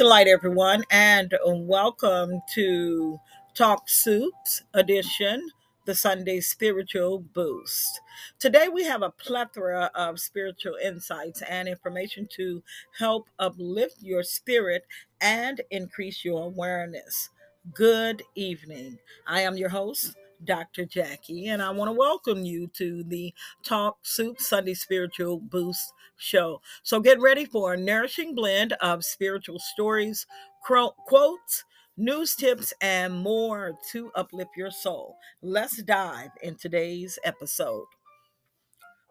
And 0.00 0.08
light, 0.08 0.26
everyone, 0.26 0.82
and 0.90 1.32
welcome 1.44 2.40
to 2.54 3.20
Talk 3.54 3.88
Soups 3.88 4.62
edition, 4.72 5.48
the 5.86 5.94
Sunday 5.94 6.40
Spiritual 6.40 7.20
Boost. 7.32 8.00
Today, 8.40 8.68
we 8.68 8.82
have 8.84 9.02
a 9.02 9.10
plethora 9.10 9.92
of 9.94 10.18
spiritual 10.18 10.74
insights 10.82 11.42
and 11.42 11.68
information 11.68 12.26
to 12.34 12.62
help 12.98 13.28
uplift 13.38 13.98
your 14.00 14.24
spirit 14.24 14.84
and 15.20 15.60
increase 15.70 16.24
your 16.24 16.42
awareness. 16.42 17.30
Good 17.72 18.22
evening. 18.34 18.98
I 19.28 19.42
am 19.42 19.56
your 19.56 19.68
host, 19.68 20.16
Dr. 20.44 20.84
Jackie, 20.84 21.46
and 21.46 21.62
I 21.62 21.70
want 21.70 21.88
to 21.88 21.92
welcome 21.92 22.44
you 22.44 22.68
to 22.74 23.02
the 23.04 23.32
Talk 23.62 23.98
Soup 24.02 24.40
Sunday 24.40 24.74
Spiritual 24.74 25.40
Boost 25.40 25.92
show. 26.16 26.60
So 26.82 27.00
get 27.00 27.20
ready 27.20 27.44
for 27.44 27.74
a 27.74 27.76
nourishing 27.76 28.34
blend 28.34 28.74
of 28.74 29.04
spiritual 29.04 29.58
stories, 29.58 30.26
quotes, 30.62 31.64
news 31.96 32.34
tips, 32.34 32.72
and 32.80 33.14
more 33.14 33.72
to 33.92 34.10
uplift 34.14 34.50
your 34.56 34.70
soul. 34.70 35.16
Let's 35.42 35.82
dive 35.82 36.30
in 36.42 36.56
today's 36.56 37.18
episode. 37.24 37.86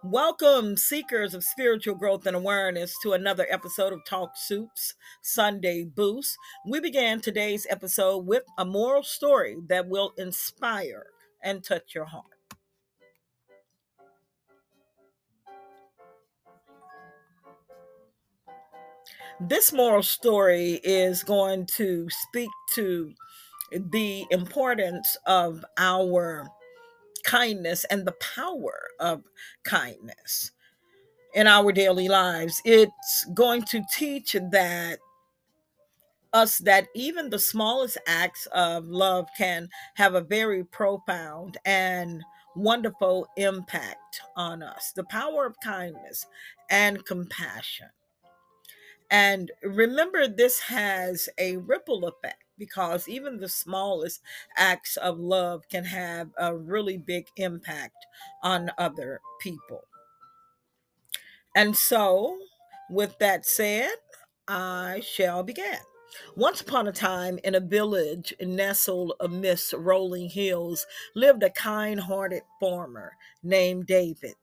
Welcome, 0.04 0.76
seekers 0.76 1.34
of 1.34 1.46
spiritual 1.46 1.96
growth 1.96 2.26
and 2.26 2.36
awareness, 2.36 2.94
to 3.04 3.14
another 3.14 3.48
episode 3.50 3.94
of 3.94 4.04
Talk 4.06 4.32
Soups 4.36 4.96
Sunday 5.22 5.86
Boost. 5.86 6.36
We 6.68 6.82
began 6.82 7.22
today's 7.22 7.66
episode 7.70 8.26
with 8.26 8.44
a 8.58 8.66
moral 8.66 9.04
story 9.04 9.56
that 9.70 9.88
will 9.88 10.12
inspire 10.18 11.06
and 11.44 11.64
touch 11.64 11.94
your 11.94 12.06
heart. 12.06 12.26
This 19.40 19.74
moral 19.74 20.04
story 20.04 20.80
is 20.84 21.24
going 21.24 21.66
to 21.76 22.08
speak 22.10 22.50
to 22.76 23.14
the 23.92 24.26
importance 24.32 25.18
of 25.26 25.66
our 25.78 26.48
kindness 27.24 27.86
and 27.86 28.06
the 28.06 28.14
power 28.36 28.80
of 29.00 29.24
kindness 29.64 30.52
in 31.34 31.48
our 31.48 31.72
daily 31.72 32.08
lives. 32.08 32.62
It's 32.64 33.26
going 33.34 33.64
to 33.64 33.82
teach 33.94 34.34
that 34.52 35.00
us 36.34 36.58
that 36.60 36.88
even 36.96 37.30
the 37.30 37.40
smallest 37.40 37.98
acts 38.08 38.48
of 38.48 38.88
love 38.88 39.28
can 39.38 39.70
have 39.96 40.16
a 40.16 40.22
very 40.22 40.64
profound 40.64 41.58
and 41.66 42.24
wonderful 42.56 43.28
impact 43.38 44.22
on 44.36 44.64
us. 44.64 44.92
The 44.96 45.04
power 45.06 45.46
of 45.46 45.56
kindness 45.64 46.26
and 46.70 47.06
compassion. 47.06 47.90
And 49.12 49.52
remember, 49.62 50.28
this 50.28 50.60
has 50.62 51.30
a 51.38 51.58
ripple 51.58 52.08
effect 52.08 52.44
because 52.58 53.08
even 53.08 53.38
the 53.38 53.50
smallest 53.50 54.22
acts 54.58 54.98
of 54.98 55.20
love 55.20 55.64
can 55.70 55.86
have 55.86 56.30
a 56.38 56.56
really 56.56 56.98
big 56.98 57.28
impact 57.38 58.06
on 58.42 58.72
other 58.78 59.20
people. 59.40 59.84
And 61.56 61.76
so, 61.78 62.40
with 62.90 63.18
that 63.20 63.46
said, 63.46 63.94
I 64.48 65.02
shall 65.06 65.44
begin. 65.44 65.78
Once 66.36 66.62
upon 66.62 66.88
a 66.88 66.92
time, 66.92 67.40
in 67.44 67.56
a 67.56 67.60
village 67.60 68.34
nestled 68.42 69.14
amidst 69.20 69.74
rolling 69.74 70.30
hills, 70.30 70.86
lived 71.16 71.44
a 71.44 71.50
kind 71.50 72.00
hearted 72.00 72.44
farmer 72.60 73.14
named 73.42 73.86
David. 73.88 74.36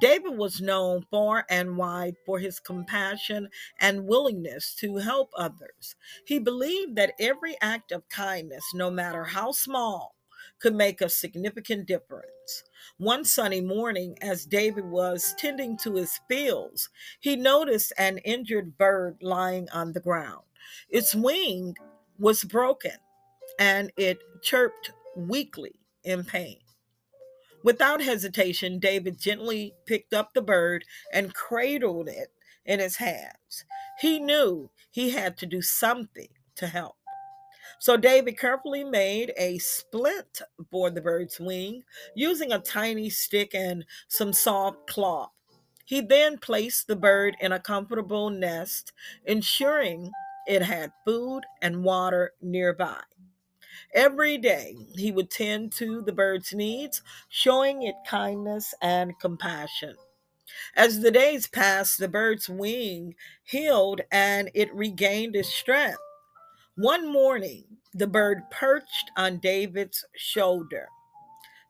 David 0.00 0.36
was 0.36 0.60
known 0.60 1.06
far 1.10 1.44
and 1.50 1.76
wide 1.76 2.16
for 2.24 2.38
his 2.38 2.60
compassion 2.60 3.48
and 3.80 4.06
willingness 4.06 4.74
to 4.76 4.96
help 4.96 5.30
others. 5.36 5.94
He 6.26 6.38
believed 6.38 6.96
that 6.96 7.14
every 7.18 7.56
act 7.60 7.92
of 7.92 8.08
kindness, 8.08 8.64
no 8.74 8.90
matter 8.90 9.24
how 9.24 9.52
small, 9.52 10.14
could 10.60 10.74
make 10.74 11.00
a 11.00 11.08
significant 11.08 11.86
difference. 11.86 12.64
One 12.96 13.24
sunny 13.24 13.60
morning, 13.60 14.16
as 14.20 14.46
David 14.46 14.84
was 14.86 15.34
tending 15.38 15.76
to 15.78 15.94
his 15.94 16.18
fields, 16.28 16.88
he 17.20 17.36
noticed 17.36 17.92
an 17.98 18.18
injured 18.18 18.76
bird 18.78 19.18
lying 19.20 19.68
on 19.70 19.92
the 19.92 20.00
ground. 20.00 20.47
Its 20.88 21.14
wing 21.14 21.76
was 22.18 22.44
broken 22.44 22.92
and 23.58 23.92
it 23.96 24.18
chirped 24.42 24.92
weakly 25.16 25.74
in 26.04 26.24
pain. 26.24 26.58
Without 27.64 28.00
hesitation, 28.00 28.78
David 28.78 29.18
gently 29.18 29.74
picked 29.86 30.14
up 30.14 30.32
the 30.32 30.42
bird 30.42 30.84
and 31.12 31.34
cradled 31.34 32.08
it 32.08 32.28
in 32.64 32.78
his 32.78 32.96
hands. 32.96 33.64
He 34.00 34.20
knew 34.20 34.70
he 34.90 35.10
had 35.10 35.36
to 35.38 35.46
do 35.46 35.60
something 35.60 36.28
to 36.56 36.66
help. 36.66 36.96
So 37.80 37.96
David 37.96 38.38
carefully 38.38 38.84
made 38.84 39.32
a 39.36 39.58
splint 39.58 40.42
for 40.70 40.90
the 40.90 41.00
bird's 41.00 41.38
wing 41.38 41.82
using 42.14 42.52
a 42.52 42.58
tiny 42.58 43.10
stick 43.10 43.54
and 43.54 43.84
some 44.08 44.32
soft 44.32 44.86
cloth. 44.88 45.30
He 45.84 46.00
then 46.00 46.38
placed 46.38 46.86
the 46.86 46.96
bird 46.96 47.36
in 47.40 47.52
a 47.52 47.60
comfortable 47.60 48.30
nest, 48.30 48.92
ensuring 49.24 50.10
it 50.48 50.62
had 50.62 50.92
food 51.06 51.42
and 51.62 51.84
water 51.84 52.32
nearby. 52.42 53.02
Every 53.94 54.38
day, 54.38 54.76
he 54.96 55.12
would 55.12 55.30
tend 55.30 55.72
to 55.74 56.02
the 56.02 56.12
bird's 56.12 56.52
needs, 56.52 57.02
showing 57.28 57.82
it 57.82 57.94
kindness 58.06 58.74
and 58.82 59.18
compassion. 59.20 59.96
As 60.76 61.00
the 61.00 61.10
days 61.10 61.46
passed, 61.46 61.98
the 61.98 62.08
bird's 62.08 62.48
wing 62.48 63.14
healed 63.44 64.02
and 64.12 64.50
it 64.54 64.74
regained 64.74 65.36
its 65.36 65.48
strength. 65.54 65.98
One 66.76 67.12
morning, 67.12 67.64
the 67.94 68.06
bird 68.06 68.42
perched 68.50 69.10
on 69.16 69.38
David's 69.38 70.04
shoulder, 70.16 70.88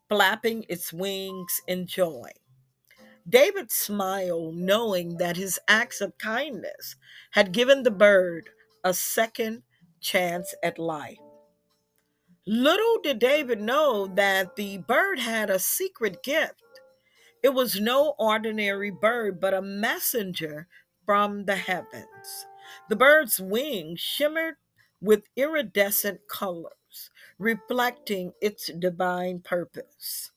flapping 0.09 0.65
its 0.69 0.93
wings 0.93 1.61
in 1.67 1.87
joy. 1.87 2.31
David 3.29 3.71
smiled, 3.71 4.57
knowing 4.57 5.19
that 5.19 5.37
his 5.37 5.59
acts 5.69 6.01
of 6.01 6.19
kindness 6.19 6.97
had 7.33 7.53
given 7.53 7.83
the 7.83 7.91
bird 7.91 8.51
a 8.85 8.95
second 8.95 9.63
chance 10.01 10.55
at 10.63 10.79
life. 10.79 11.19
Little 12.47 13.01
did 13.03 13.19
David 13.19 13.61
know 13.61 14.07
that 14.15 14.57
the 14.57 14.79
bird 14.79 15.19
had 15.19 15.51
a 15.51 15.59
secret 15.59 16.23
gift. 16.23 16.63
It 17.43 17.51
was 17.51 17.81
no 17.81 18.15
ordinary 18.19 18.91
bird, 18.91 19.41
but 19.41 19.55
a 19.55 19.63
messenger 19.63 20.67
from 21.05 21.45
the 21.45 21.57
heavens. 21.57 22.47
The 22.89 22.97
bird's 22.97 23.41
wings 23.41 24.01
shimmered 24.01 24.57
with 25.01 25.25
iridescent 25.37 26.21
colors, 26.29 27.11
reflecting 27.39 28.33
its 28.41 28.69
divine 28.79 29.41
purpose. 29.41 30.33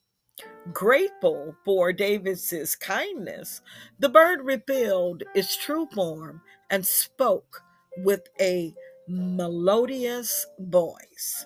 Grateful 0.73 1.55
for 1.65 1.93
David's 1.93 2.75
kindness, 2.75 3.61
the 3.99 4.09
bird 4.09 4.41
revealed 4.43 5.23
its 5.33 5.55
true 5.57 5.88
form 5.93 6.41
and 6.69 6.85
spoke 6.85 7.63
with 7.97 8.29
a 8.39 8.73
melodious 9.07 10.45
voice. 10.59 11.45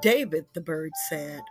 David, 0.00 0.46
the 0.54 0.60
bird 0.60 0.92
said, 1.08 1.42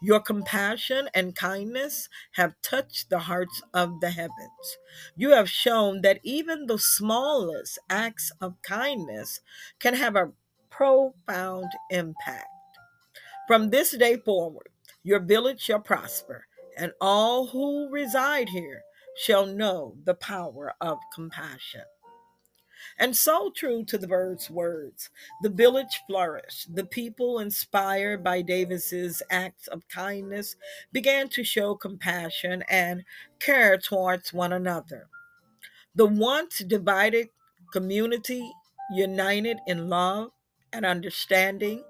Your 0.00 0.20
compassion 0.20 1.08
and 1.14 1.34
kindness 1.36 2.08
have 2.32 2.54
touched 2.62 3.10
the 3.10 3.20
hearts 3.20 3.62
of 3.74 4.00
the 4.00 4.10
heavens. 4.10 4.78
You 5.16 5.30
have 5.32 5.50
shown 5.50 6.02
that 6.02 6.20
even 6.22 6.66
the 6.66 6.78
smallest 6.78 7.78
acts 7.90 8.32
of 8.40 8.62
kindness 8.62 9.40
can 9.80 9.94
have 9.94 10.16
a 10.16 10.32
profound 10.70 11.70
impact. 11.90 12.46
From 13.46 13.70
this 13.70 13.90
day 13.90 14.16
forward, 14.16 14.68
your 15.02 15.20
village 15.20 15.60
shall 15.60 15.80
prosper, 15.80 16.46
and 16.78 16.92
all 17.00 17.48
who 17.48 17.90
reside 17.90 18.48
here 18.48 18.82
shall 19.16 19.44
know 19.46 19.96
the 20.04 20.14
power 20.14 20.74
of 20.80 20.98
compassion. 21.14 21.82
And 22.98 23.16
so 23.16 23.50
true 23.54 23.84
to 23.84 23.98
the 23.98 24.06
bird's 24.06 24.50
words, 24.50 25.10
the 25.42 25.50
village 25.50 26.00
flourished. 26.06 26.74
The 26.74 26.84
people, 26.84 27.40
inspired 27.40 28.22
by 28.22 28.42
Davis's 28.42 29.22
acts 29.30 29.66
of 29.68 29.88
kindness, 29.88 30.56
began 30.92 31.28
to 31.30 31.44
show 31.44 31.74
compassion 31.74 32.64
and 32.68 33.04
care 33.38 33.78
towards 33.78 34.32
one 34.32 34.52
another. 34.52 35.08
The 35.94 36.06
once 36.06 36.58
divided 36.58 37.28
community 37.72 38.52
united 38.92 39.58
in 39.66 39.88
love 39.88 40.30
and 40.72 40.84
understanding, 40.84 41.84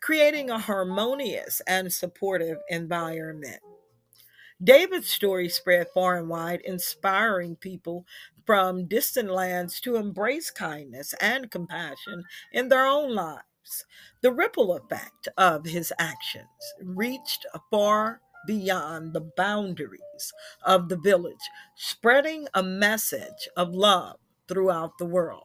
creating 0.00 0.50
a 0.50 0.58
harmonious 0.58 1.60
and 1.66 1.92
supportive 1.92 2.58
environment. 2.68 3.60
David's 4.62 5.08
story 5.08 5.48
spread 5.48 5.86
far 5.94 6.18
and 6.18 6.28
wide, 6.28 6.60
inspiring 6.62 7.56
people 7.56 8.04
from 8.50 8.86
distant 8.86 9.30
lands 9.30 9.80
to 9.80 9.94
embrace 9.94 10.50
kindness 10.50 11.14
and 11.20 11.52
compassion 11.52 12.24
in 12.52 12.68
their 12.68 12.84
own 12.84 13.14
lives. 13.14 13.44
The 14.22 14.32
ripple 14.32 14.74
effect 14.76 15.28
of 15.38 15.66
his 15.66 15.92
actions 16.00 16.48
reached 16.82 17.46
far 17.70 18.20
beyond 18.48 19.12
the 19.12 19.30
boundaries 19.36 20.32
of 20.64 20.88
the 20.88 20.96
village, 20.96 21.48
spreading 21.76 22.48
a 22.52 22.60
message 22.60 23.48
of 23.56 23.72
love 23.72 24.16
throughout 24.48 24.98
the 24.98 25.06
world. 25.06 25.44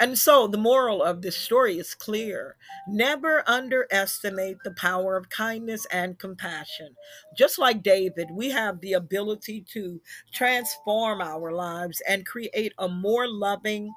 And 0.00 0.18
so 0.18 0.48
the 0.48 0.58
moral 0.58 1.02
of 1.02 1.22
this 1.22 1.36
story 1.36 1.78
is 1.78 1.94
clear. 1.94 2.56
Never 2.88 3.48
underestimate 3.48 4.56
the 4.64 4.72
power 4.72 5.16
of 5.16 5.30
kindness 5.30 5.86
and 5.86 6.18
compassion. 6.18 6.96
Just 7.36 7.58
like 7.58 7.82
David, 7.82 8.28
we 8.32 8.50
have 8.50 8.80
the 8.80 8.94
ability 8.94 9.64
to 9.72 10.00
transform 10.32 11.20
our 11.20 11.52
lives 11.52 12.02
and 12.08 12.26
create 12.26 12.74
a 12.76 12.88
more 12.88 13.28
loving 13.28 13.92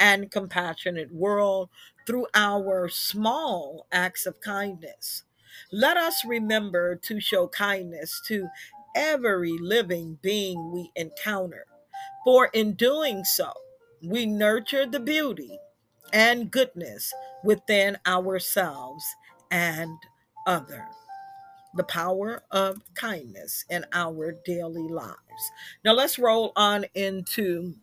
and 0.00 0.30
compassionate 0.30 1.14
world 1.14 1.70
through 2.06 2.26
our 2.34 2.88
small 2.88 3.86
acts 3.92 4.26
of 4.26 4.40
kindness. 4.40 5.22
Let 5.72 5.96
us 5.96 6.24
remember 6.26 6.96
to 6.96 7.20
show 7.20 7.48
kindness 7.48 8.20
to 8.26 8.48
every 8.94 9.56
living 9.58 10.18
being 10.22 10.72
we 10.72 10.90
encounter, 10.96 11.66
for 12.24 12.46
in 12.52 12.74
doing 12.74 13.24
so, 13.24 13.52
we 14.02 14.26
nurture 14.26 14.86
the 14.86 15.00
beauty 15.00 15.58
and 16.12 16.50
goodness 16.50 17.12
within 17.44 17.98
ourselves 18.06 19.04
and 19.50 19.96
other. 20.46 20.86
The 21.74 21.84
power 21.84 22.42
of 22.50 22.82
kindness 22.94 23.64
in 23.68 23.84
our 23.92 24.32
daily 24.44 24.88
lives. 24.88 25.16
Now 25.84 25.92
let's 25.92 26.18
roll 26.18 26.52
on 26.56 26.86
into 26.94 27.74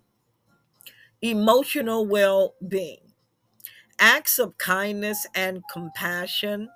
emotional 1.21 2.05
well 2.05 2.55
being. 2.67 3.13
Acts 3.99 4.39
of 4.39 4.57
kindness 4.57 5.27
and 5.35 5.63
compassion 5.71 6.69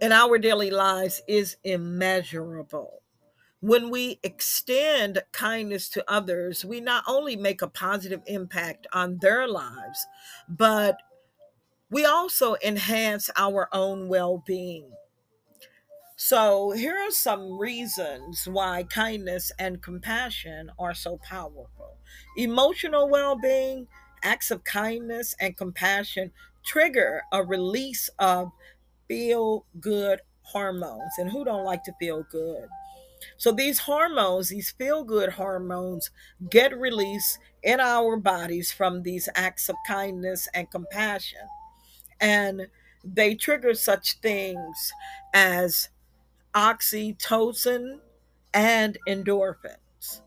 in 0.00 0.12
our 0.12 0.38
daily 0.38 0.70
lives 0.70 1.22
is 1.26 1.56
immeasurable. 1.64 3.02
When 3.62 3.90
we 3.90 4.20
extend 4.24 5.22
kindness 5.32 5.88
to 5.90 6.04
others, 6.10 6.66
we 6.66 6.80
not 6.80 7.04
only 7.06 7.36
make 7.36 7.62
a 7.62 7.68
positive 7.68 8.20
impact 8.26 8.86
on 8.92 9.18
their 9.20 9.48
lives, 9.48 10.06
but 10.48 10.98
we 11.90 12.04
also 12.04 12.56
enhance 12.64 13.30
our 13.36 13.68
own 13.72 14.08
well 14.08 14.42
being. 14.46 14.92
So, 16.16 16.70
here 16.72 16.96
are 16.96 17.10
some 17.10 17.58
reasons 17.58 18.46
why 18.46 18.84
kindness 18.84 19.50
and 19.58 19.82
compassion 19.82 20.70
are 20.78 20.94
so 20.94 21.18
powerful. 21.18 21.98
Emotional 22.36 23.08
well 23.08 23.36
being, 23.38 23.88
acts 24.22 24.50
of 24.50 24.64
kindness 24.64 25.34
and 25.40 25.56
compassion 25.56 26.32
trigger 26.64 27.22
a 27.32 27.44
release 27.44 28.08
of 28.18 28.52
feel 29.08 29.66
good 29.80 30.20
hormones. 30.42 31.12
And 31.18 31.30
who 31.30 31.44
don't 31.44 31.64
like 31.64 31.84
to 31.84 31.92
feel 32.00 32.24
good? 32.30 32.68
So 33.36 33.52
these 33.52 33.78
hormones, 33.80 34.48
these 34.48 34.70
feel 34.70 35.04
good 35.04 35.30
hormones, 35.30 36.10
get 36.50 36.76
released 36.76 37.38
in 37.62 37.80
our 37.80 38.16
bodies 38.16 38.72
from 38.72 39.02
these 39.02 39.28
acts 39.34 39.68
of 39.68 39.76
kindness 39.86 40.48
and 40.54 40.70
compassion. 40.70 41.40
And 42.20 42.68
they 43.04 43.34
trigger 43.34 43.74
such 43.74 44.18
things 44.20 44.92
as 45.34 45.88
oxytocin 46.54 47.98
and 48.54 48.98
endorphins. 49.08 50.20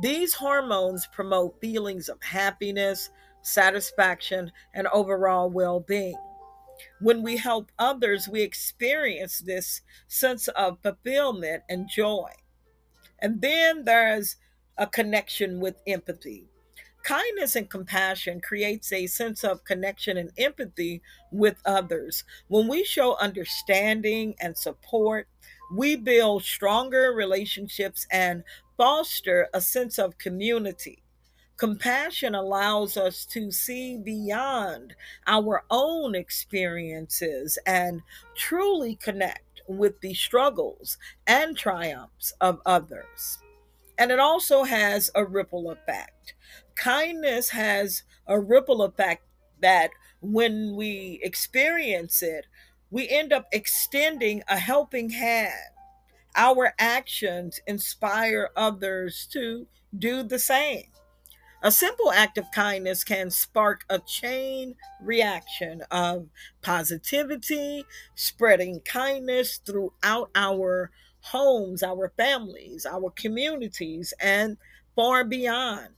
These 0.00 0.34
hormones 0.34 1.06
promote 1.12 1.60
feelings 1.60 2.08
of 2.08 2.22
happiness, 2.22 3.10
satisfaction, 3.42 4.52
and 4.74 4.86
overall 4.88 5.50
well 5.50 5.80
being. 5.80 6.16
When 7.00 7.22
we 7.22 7.36
help 7.36 7.70
others, 7.78 8.28
we 8.28 8.42
experience 8.42 9.38
this 9.38 9.82
sense 10.08 10.48
of 10.48 10.78
fulfillment 10.82 11.62
and 11.68 11.88
joy. 11.88 12.30
And 13.20 13.40
then 13.40 13.84
there's 13.84 14.36
a 14.78 14.86
connection 14.86 15.60
with 15.60 15.80
empathy. 15.86 16.48
Kindness 17.04 17.56
and 17.56 17.68
compassion 17.68 18.40
creates 18.40 18.92
a 18.92 19.06
sense 19.08 19.42
of 19.42 19.64
connection 19.64 20.16
and 20.16 20.30
empathy 20.38 21.02
with 21.32 21.60
others. 21.64 22.24
When 22.46 22.68
we 22.68 22.84
show 22.84 23.16
understanding 23.16 24.34
and 24.40 24.56
support, 24.56 25.28
we 25.74 25.96
build 25.96 26.44
stronger 26.44 27.12
relationships 27.12 28.06
and 28.12 28.44
foster 28.76 29.48
a 29.52 29.60
sense 29.60 29.98
of 29.98 30.18
community. 30.18 31.01
Compassion 31.62 32.34
allows 32.34 32.96
us 32.96 33.24
to 33.24 33.52
see 33.52 33.96
beyond 33.96 34.96
our 35.28 35.62
own 35.70 36.16
experiences 36.16 37.56
and 37.64 38.02
truly 38.34 38.96
connect 38.96 39.62
with 39.68 40.00
the 40.00 40.12
struggles 40.12 40.98
and 41.24 41.56
triumphs 41.56 42.32
of 42.40 42.58
others. 42.66 43.38
And 43.96 44.10
it 44.10 44.18
also 44.18 44.64
has 44.64 45.08
a 45.14 45.24
ripple 45.24 45.70
effect. 45.70 46.34
Kindness 46.74 47.50
has 47.50 48.02
a 48.26 48.40
ripple 48.40 48.82
effect 48.82 49.22
that 49.60 49.90
when 50.20 50.74
we 50.74 51.20
experience 51.22 52.24
it, 52.24 52.46
we 52.90 53.08
end 53.08 53.32
up 53.32 53.46
extending 53.52 54.42
a 54.48 54.58
helping 54.58 55.10
hand. 55.10 55.70
Our 56.34 56.74
actions 56.80 57.60
inspire 57.68 58.50
others 58.56 59.28
to 59.30 59.68
do 59.96 60.24
the 60.24 60.40
same. 60.40 60.86
A 61.64 61.70
simple 61.70 62.10
act 62.10 62.38
of 62.38 62.50
kindness 62.50 63.04
can 63.04 63.30
spark 63.30 63.84
a 63.88 64.00
chain 64.00 64.74
reaction 65.00 65.82
of 65.92 66.26
positivity, 66.60 67.84
spreading 68.16 68.80
kindness 68.80 69.60
throughout 69.64 70.30
our 70.34 70.90
homes, 71.20 71.84
our 71.84 72.12
families, 72.16 72.84
our 72.84 73.10
communities, 73.10 74.12
and 74.20 74.56
far 74.96 75.22
beyond. 75.22 75.90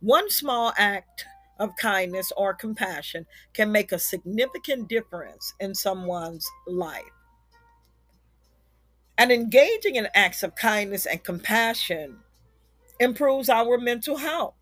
One 0.00 0.30
small 0.30 0.72
act 0.78 1.26
of 1.58 1.76
kindness 1.76 2.32
or 2.34 2.54
compassion 2.54 3.26
can 3.52 3.70
make 3.70 3.92
a 3.92 3.98
significant 3.98 4.88
difference 4.88 5.52
in 5.60 5.74
someone's 5.74 6.48
life. 6.66 7.02
And 9.18 9.30
engaging 9.30 9.96
in 9.96 10.08
acts 10.14 10.42
of 10.42 10.56
kindness 10.56 11.04
and 11.04 11.22
compassion 11.22 12.20
improves 12.98 13.50
our 13.50 13.76
mental 13.76 14.16
health. 14.16 14.54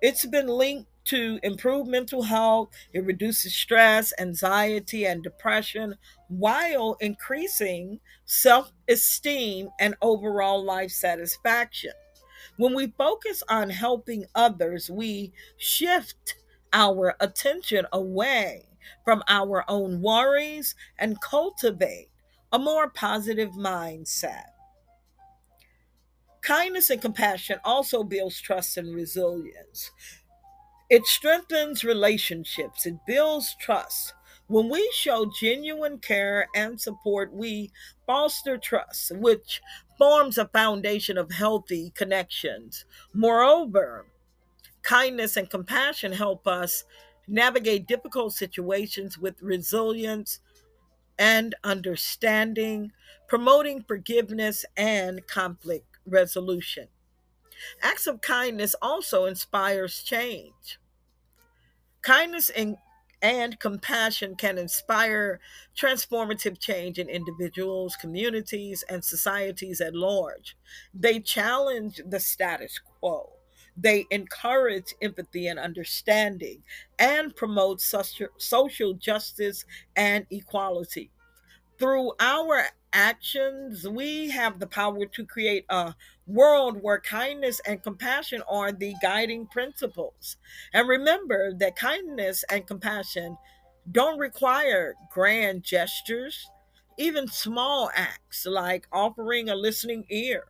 It's 0.00 0.26
been 0.26 0.48
linked 0.48 0.90
to 1.06 1.38
improve 1.42 1.86
mental 1.86 2.22
health, 2.22 2.70
it 2.92 3.04
reduces 3.04 3.54
stress, 3.54 4.12
anxiety, 4.18 5.06
and 5.06 5.22
depression 5.22 5.94
while 6.28 6.96
increasing 7.00 8.00
self 8.24 8.72
esteem 8.88 9.68
and 9.78 9.94
overall 10.02 10.64
life 10.64 10.90
satisfaction. 10.90 11.92
When 12.56 12.74
we 12.74 12.88
focus 12.98 13.42
on 13.48 13.70
helping 13.70 14.26
others, 14.34 14.90
we 14.90 15.32
shift 15.58 16.36
our 16.72 17.14
attention 17.20 17.86
away 17.92 18.66
from 19.04 19.22
our 19.28 19.64
own 19.68 20.02
worries 20.02 20.74
and 20.98 21.20
cultivate 21.20 22.08
a 22.52 22.58
more 22.58 22.88
positive 22.90 23.50
mindset. 23.52 24.46
Kindness 26.46 26.90
and 26.90 27.02
compassion 27.02 27.58
also 27.64 28.04
builds 28.04 28.40
trust 28.40 28.76
and 28.76 28.94
resilience. 28.94 29.90
It 30.88 31.04
strengthens 31.04 31.82
relationships, 31.82 32.86
it 32.86 32.94
builds 33.04 33.56
trust. 33.60 34.14
When 34.46 34.68
we 34.68 34.88
show 34.94 35.28
genuine 35.40 35.98
care 35.98 36.46
and 36.54 36.80
support, 36.80 37.32
we 37.32 37.72
foster 38.06 38.58
trust, 38.58 39.10
which 39.16 39.60
forms 39.98 40.38
a 40.38 40.46
foundation 40.46 41.18
of 41.18 41.32
healthy 41.32 41.90
connections. 41.96 42.84
Moreover, 43.12 44.06
kindness 44.82 45.36
and 45.36 45.50
compassion 45.50 46.12
help 46.12 46.46
us 46.46 46.84
navigate 47.26 47.88
difficult 47.88 48.34
situations 48.34 49.18
with 49.18 49.42
resilience 49.42 50.38
and 51.18 51.56
understanding, 51.64 52.92
promoting 53.26 53.82
forgiveness 53.82 54.64
and 54.76 55.26
conflict 55.26 55.95
resolution. 56.06 56.88
Acts 57.82 58.06
of 58.06 58.20
kindness 58.20 58.74
also 58.82 59.24
inspires 59.24 60.02
change. 60.02 60.78
Kindness 62.02 62.50
and, 62.50 62.76
and 63.22 63.58
compassion 63.58 64.36
can 64.36 64.58
inspire 64.58 65.40
transformative 65.76 66.60
change 66.60 66.98
in 66.98 67.08
individuals, 67.08 67.96
communities, 67.96 68.84
and 68.88 69.04
societies 69.04 69.80
at 69.80 69.94
large. 69.94 70.56
They 70.94 71.20
challenge 71.20 72.00
the 72.06 72.20
status 72.20 72.78
quo. 72.78 73.32
They 73.76 74.06
encourage 74.10 74.94
empathy 75.02 75.48
and 75.48 75.58
understanding 75.58 76.62
and 76.98 77.36
promote 77.36 77.80
social 77.80 78.94
justice 78.94 79.64
and 79.96 80.26
equality 80.30 81.10
through 81.78 82.12
our 82.20 82.64
actions, 82.96 83.86
we 83.86 84.30
have 84.30 84.58
the 84.58 84.66
power 84.66 85.04
to 85.04 85.26
create 85.26 85.66
a 85.68 85.94
world 86.26 86.78
where 86.82 86.98
kindness 86.98 87.60
and 87.66 87.82
compassion 87.82 88.42
are 88.48 88.72
the 88.72 88.94
guiding 89.02 89.46
principles. 89.46 90.38
And 90.72 90.88
remember 90.88 91.52
that 91.58 91.76
kindness 91.76 92.42
and 92.50 92.66
compassion 92.66 93.36
don't 93.92 94.18
require 94.18 94.94
grand 95.12 95.62
gestures, 95.62 96.48
even 96.98 97.28
small 97.28 97.90
acts 97.94 98.46
like 98.46 98.88
offering 98.90 99.50
a 99.50 99.54
listening 99.54 100.06
ear, 100.08 100.44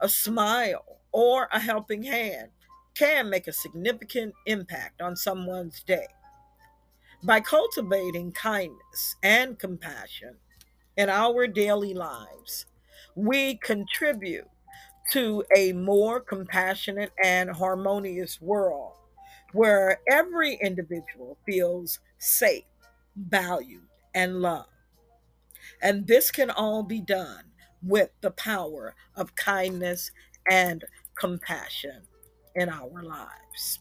a 0.00 0.08
smile, 0.08 1.00
or 1.12 1.48
a 1.52 1.60
helping 1.60 2.02
hand 2.02 2.48
can 2.94 3.28
make 3.28 3.46
a 3.46 3.52
significant 3.52 4.32
impact 4.46 5.02
on 5.02 5.16
someone's 5.16 5.82
day. 5.82 6.06
By 7.22 7.40
cultivating 7.40 8.32
kindness 8.32 9.16
and 9.22 9.58
compassion 9.58 10.38
in 11.00 11.08
our 11.08 11.46
daily 11.46 11.94
lives, 11.94 12.66
we 13.14 13.54
contribute 13.54 14.46
to 15.10 15.42
a 15.56 15.72
more 15.72 16.20
compassionate 16.20 17.10
and 17.24 17.48
harmonious 17.48 18.38
world 18.38 18.92
where 19.54 19.98
every 20.10 20.58
individual 20.60 21.38
feels 21.46 22.00
safe, 22.18 22.64
valued, 23.16 23.88
and 24.14 24.42
loved. 24.42 24.68
And 25.80 26.06
this 26.06 26.30
can 26.30 26.50
all 26.50 26.82
be 26.82 27.00
done 27.00 27.44
with 27.82 28.10
the 28.20 28.32
power 28.32 28.94
of 29.16 29.34
kindness 29.36 30.10
and 30.50 30.84
compassion 31.18 32.02
in 32.54 32.68
our 32.68 33.02
lives. 33.02 33.78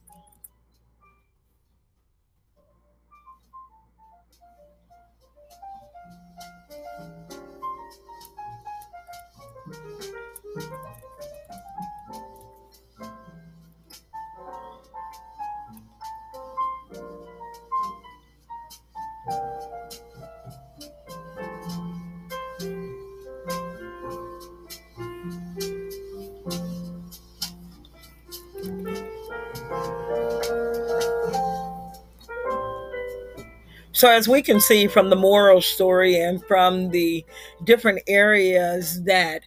So, 34.00 34.10
as 34.10 34.30
we 34.30 34.42
can 34.42 34.62
see 34.62 34.88
from 34.88 35.10
the 35.10 35.18
moral 35.18 35.60
story 35.60 36.16
and 36.22 36.42
from 36.46 36.90
the 36.92 37.26
different 37.66 38.02
areas 38.08 39.04
that 39.04 39.42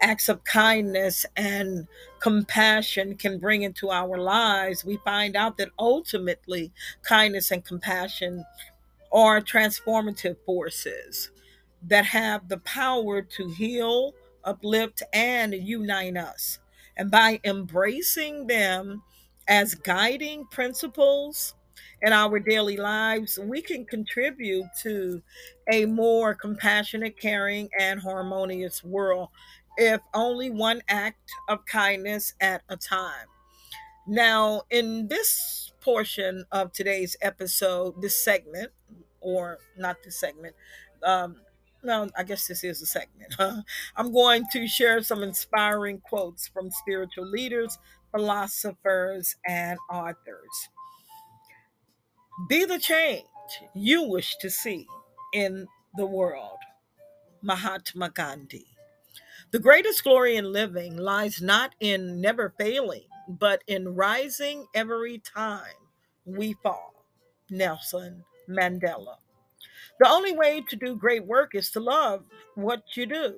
acts 0.00 0.30
of 0.30 0.42
kindness 0.44 1.26
and 1.36 1.86
compassion 2.18 3.14
can 3.18 3.38
bring 3.38 3.60
into 3.60 3.90
our 3.90 4.16
lives, 4.16 4.86
we 4.86 4.96
find 5.04 5.36
out 5.36 5.58
that 5.58 5.68
ultimately 5.78 6.72
kindness 7.02 7.50
and 7.50 7.62
compassion 7.62 8.42
are 9.12 9.42
transformative 9.42 10.38
forces 10.46 11.30
that 11.82 12.06
have 12.06 12.48
the 12.48 12.60
power 12.60 13.20
to 13.20 13.50
heal, 13.50 14.14
uplift, 14.44 15.02
and 15.12 15.52
unite 15.52 16.16
us. 16.16 16.58
And 16.96 17.10
by 17.10 17.38
embracing 17.44 18.46
them 18.46 19.02
as 19.46 19.74
guiding 19.74 20.46
principles, 20.46 21.54
in 22.02 22.12
our 22.12 22.38
daily 22.38 22.76
lives, 22.76 23.38
we 23.42 23.62
can 23.62 23.84
contribute 23.84 24.66
to 24.82 25.22
a 25.72 25.86
more 25.86 26.34
compassionate, 26.34 27.18
caring, 27.18 27.68
and 27.78 28.00
harmonious 28.00 28.82
world 28.82 29.28
if 29.76 30.00
only 30.14 30.50
one 30.50 30.82
act 30.88 31.30
of 31.48 31.64
kindness 31.66 32.34
at 32.40 32.62
a 32.68 32.76
time. 32.76 33.26
Now, 34.06 34.62
in 34.70 35.08
this 35.08 35.72
portion 35.80 36.44
of 36.52 36.72
today's 36.72 37.16
episode, 37.22 38.00
this 38.02 38.22
segment, 38.22 38.70
or 39.20 39.58
not 39.78 39.96
this 40.04 40.18
segment, 40.18 40.54
um, 41.04 41.36
no, 41.82 42.10
I 42.16 42.24
guess 42.24 42.46
this 42.46 42.62
is 42.62 42.82
a 42.82 42.86
segment. 42.86 43.34
Huh? 43.38 43.62
I'm 43.96 44.12
going 44.12 44.44
to 44.52 44.66
share 44.66 45.02
some 45.02 45.22
inspiring 45.22 46.00
quotes 46.00 46.48
from 46.48 46.70
spiritual 46.70 47.26
leaders, 47.26 47.78
philosophers, 48.12 49.36
and 49.46 49.78
authors. 49.90 50.68
Be 52.48 52.64
the 52.64 52.78
change 52.78 53.24
you 53.74 54.04
wish 54.04 54.36
to 54.36 54.50
see 54.50 54.86
in 55.34 55.66
the 55.96 56.06
world. 56.06 56.58
Mahatma 57.42 58.10
Gandhi. 58.10 58.66
The 59.50 59.58
greatest 59.58 60.04
glory 60.04 60.36
in 60.36 60.52
living 60.52 60.96
lies 60.96 61.42
not 61.42 61.74
in 61.80 62.20
never 62.20 62.54
failing, 62.58 63.04
but 63.28 63.62
in 63.66 63.94
rising 63.94 64.66
every 64.74 65.18
time 65.18 65.74
we 66.24 66.54
fall. 66.62 67.04
Nelson 67.50 68.24
Mandela. 68.48 69.16
The 70.00 70.08
only 70.08 70.32
way 70.36 70.62
to 70.68 70.76
do 70.76 70.96
great 70.96 71.26
work 71.26 71.54
is 71.54 71.70
to 71.72 71.80
love 71.80 72.24
what 72.54 72.82
you 72.96 73.06
do. 73.06 73.36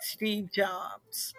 Steve 0.00 0.50
Jobs. 0.54 1.34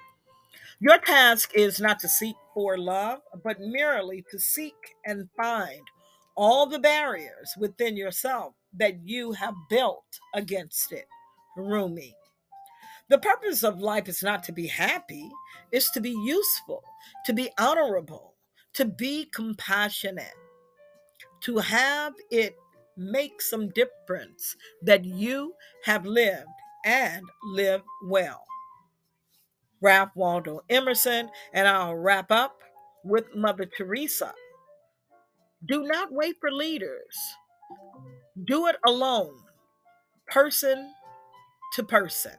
Your 0.80 0.98
task 1.00 1.52
is 1.56 1.80
not 1.80 2.00
to 2.00 2.10
seek 2.10 2.36
for 2.54 2.78
love, 2.78 3.20
but 3.44 3.60
merely 3.60 4.24
to 4.32 4.40
seek 4.40 4.96
and 5.06 5.30
find 5.38 5.82
all 6.38 6.68
the 6.68 6.80
barriers 6.80 7.54
within 7.58 7.98
yourself 7.98 8.54
that 8.78 9.00
you 9.04 9.34
have 9.34 9.56
built 9.70 10.06
against 10.36 10.92
it. 10.92 11.08
Rumi. 11.58 12.16
The 13.10 13.18
purpose 13.18 13.64
of 13.64 13.80
life 13.80 14.08
is 14.08 14.22
not 14.22 14.44
to 14.44 14.52
be 14.52 14.68
happy, 14.68 15.30
it's 15.72 15.92
to 15.92 16.02
be 16.02 16.12
useful, 16.12 16.84
to 17.26 17.34
be 17.34 17.50
honorable, 17.58 18.36
to 18.74 18.86
be 18.86 19.26
compassionate, 19.34 20.34
to 21.42 21.58
have 21.58 22.14
it 22.30 22.56
make 22.98 23.42
some 23.42 23.70
difference 23.70 24.56
that 24.84 25.06
you 25.06 25.54
have 25.84 26.06
lived 26.06 26.48
and 26.86 27.24
live 27.46 27.82
well. 28.08 28.44
Ralph 29.82 30.10
Waldo 30.16 30.62
Emerson, 30.70 31.30
and 31.54 31.68
I'll 31.68 31.96
wrap 31.96 32.32
up 32.32 32.62
with 33.04 33.26
Mother 33.36 33.66
Teresa. 33.66 34.34
Do 35.68 35.84
not 35.84 36.12
wait 36.12 36.38
for 36.40 36.52
leaders. 36.52 37.18
Do 38.46 38.68
it 38.68 38.78
alone, 38.86 39.36
person 40.28 40.94
to 41.76 41.84
person. 41.84 42.34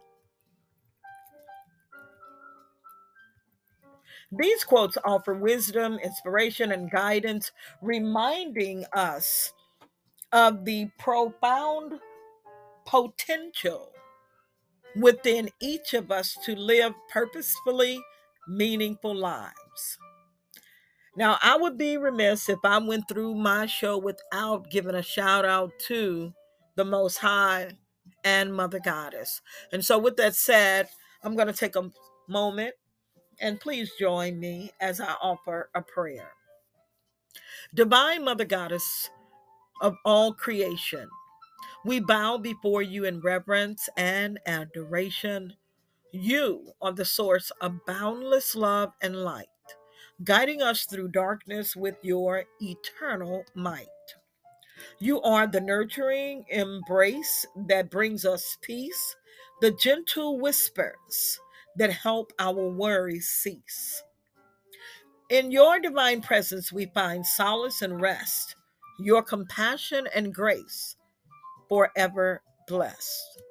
These 4.32 4.64
quotes 4.64 4.98
offer 5.04 5.34
wisdom, 5.34 5.98
inspiration, 6.02 6.72
and 6.72 6.90
guidance, 6.90 7.50
reminding 7.82 8.84
us 8.94 9.52
of 10.32 10.64
the 10.64 10.90
profound 10.98 12.00
potential 12.86 13.92
within 14.96 15.50
each 15.60 15.94
of 15.94 16.10
us 16.12 16.36
to 16.44 16.56
live 16.56 16.92
purposefully 17.12 18.00
meaningful 18.48 19.14
lives. 19.14 19.98
Now, 21.18 21.36
I 21.42 21.56
would 21.56 21.76
be 21.76 21.96
remiss 21.96 22.48
if 22.48 22.60
I 22.62 22.78
went 22.78 23.08
through 23.08 23.34
my 23.34 23.66
show 23.66 23.98
without 23.98 24.70
giving 24.70 24.94
a 24.94 25.02
shout 25.02 25.44
out 25.44 25.72
to 25.88 26.32
the 26.76 26.84
Most 26.84 27.16
High 27.16 27.72
and 28.22 28.54
Mother 28.54 28.78
Goddess. 28.78 29.42
And 29.72 29.84
so, 29.84 29.98
with 29.98 30.16
that 30.18 30.36
said, 30.36 30.88
I'm 31.24 31.34
going 31.34 31.48
to 31.48 31.52
take 31.52 31.74
a 31.74 31.90
moment 32.28 32.74
and 33.40 33.58
please 33.58 33.90
join 33.98 34.38
me 34.38 34.70
as 34.80 35.00
I 35.00 35.12
offer 35.20 35.70
a 35.74 35.82
prayer. 35.82 36.30
Divine 37.74 38.24
Mother 38.24 38.44
Goddess 38.44 39.10
of 39.82 39.96
all 40.04 40.32
creation, 40.32 41.08
we 41.84 41.98
bow 41.98 42.38
before 42.38 42.82
you 42.82 43.06
in 43.06 43.20
reverence 43.22 43.88
and 43.96 44.38
adoration. 44.46 45.54
You 46.12 46.74
are 46.80 46.92
the 46.92 47.04
source 47.04 47.50
of 47.60 47.84
boundless 47.86 48.54
love 48.54 48.92
and 49.02 49.16
light 49.16 49.48
guiding 50.24 50.62
us 50.62 50.84
through 50.84 51.08
darkness 51.08 51.76
with 51.76 51.96
your 52.02 52.44
eternal 52.60 53.44
might. 53.54 53.86
You 54.98 55.20
are 55.22 55.46
the 55.46 55.60
nurturing 55.60 56.44
embrace 56.48 57.46
that 57.68 57.90
brings 57.90 58.24
us 58.24 58.58
peace, 58.60 59.16
the 59.60 59.72
gentle 59.72 60.38
whispers 60.38 61.40
that 61.76 61.92
help 61.92 62.32
our 62.38 62.68
worries 62.68 63.28
cease. 63.28 64.02
In 65.30 65.50
your 65.50 65.78
divine 65.78 66.22
presence, 66.22 66.72
we 66.72 66.86
find 66.86 67.24
solace 67.24 67.82
and 67.82 68.00
rest, 68.00 68.56
your 68.98 69.22
compassion 69.22 70.08
and 70.14 70.34
grace 70.34 70.96
forever 71.68 72.40
blessed. 72.66 73.42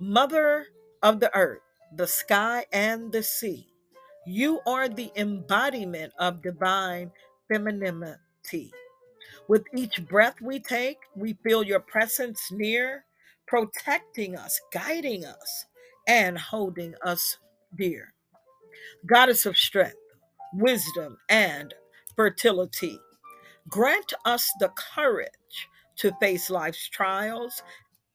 Mother 0.00 0.66
of 1.02 1.20
the 1.20 1.34
earth, 1.36 1.60
the 1.94 2.06
sky, 2.06 2.64
and 2.72 3.12
the 3.12 3.22
sea, 3.22 3.73
you 4.26 4.60
are 4.66 4.88
the 4.88 5.10
embodiment 5.16 6.12
of 6.18 6.42
divine 6.42 7.10
femininity. 7.48 8.72
With 9.48 9.64
each 9.74 10.06
breath 10.06 10.40
we 10.40 10.60
take, 10.60 10.98
we 11.14 11.36
feel 11.44 11.62
your 11.62 11.80
presence 11.80 12.50
near, 12.50 13.04
protecting 13.46 14.36
us, 14.36 14.58
guiding 14.72 15.24
us, 15.24 15.66
and 16.08 16.38
holding 16.38 16.94
us 17.04 17.38
dear. 17.76 18.12
Goddess 19.06 19.44
of 19.46 19.56
strength, 19.56 19.96
wisdom, 20.54 21.18
and 21.28 21.74
fertility, 22.16 22.98
grant 23.68 24.12
us 24.24 24.50
the 24.60 24.70
courage 24.94 25.68
to 25.96 26.12
face 26.20 26.48
life's 26.48 26.88
trials 26.88 27.62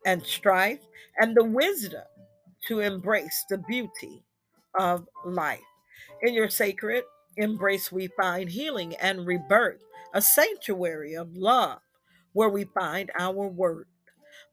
and 0.05 0.23
strife 0.23 0.81
and 1.19 1.35
the 1.35 1.43
wisdom 1.43 2.03
to 2.67 2.79
embrace 2.79 3.45
the 3.49 3.57
beauty 3.57 4.23
of 4.79 5.07
life 5.25 5.59
in 6.21 6.33
your 6.33 6.49
sacred, 6.49 7.03
embrace 7.37 7.91
we 7.91 8.07
find 8.07 8.49
healing 8.49 8.95
and 8.95 9.25
rebirth, 9.25 9.81
a 10.13 10.21
sanctuary 10.21 11.13
of 11.15 11.35
love 11.35 11.79
where 12.33 12.49
we 12.49 12.65
find 12.65 13.11
our 13.17 13.47
worth. 13.47 13.87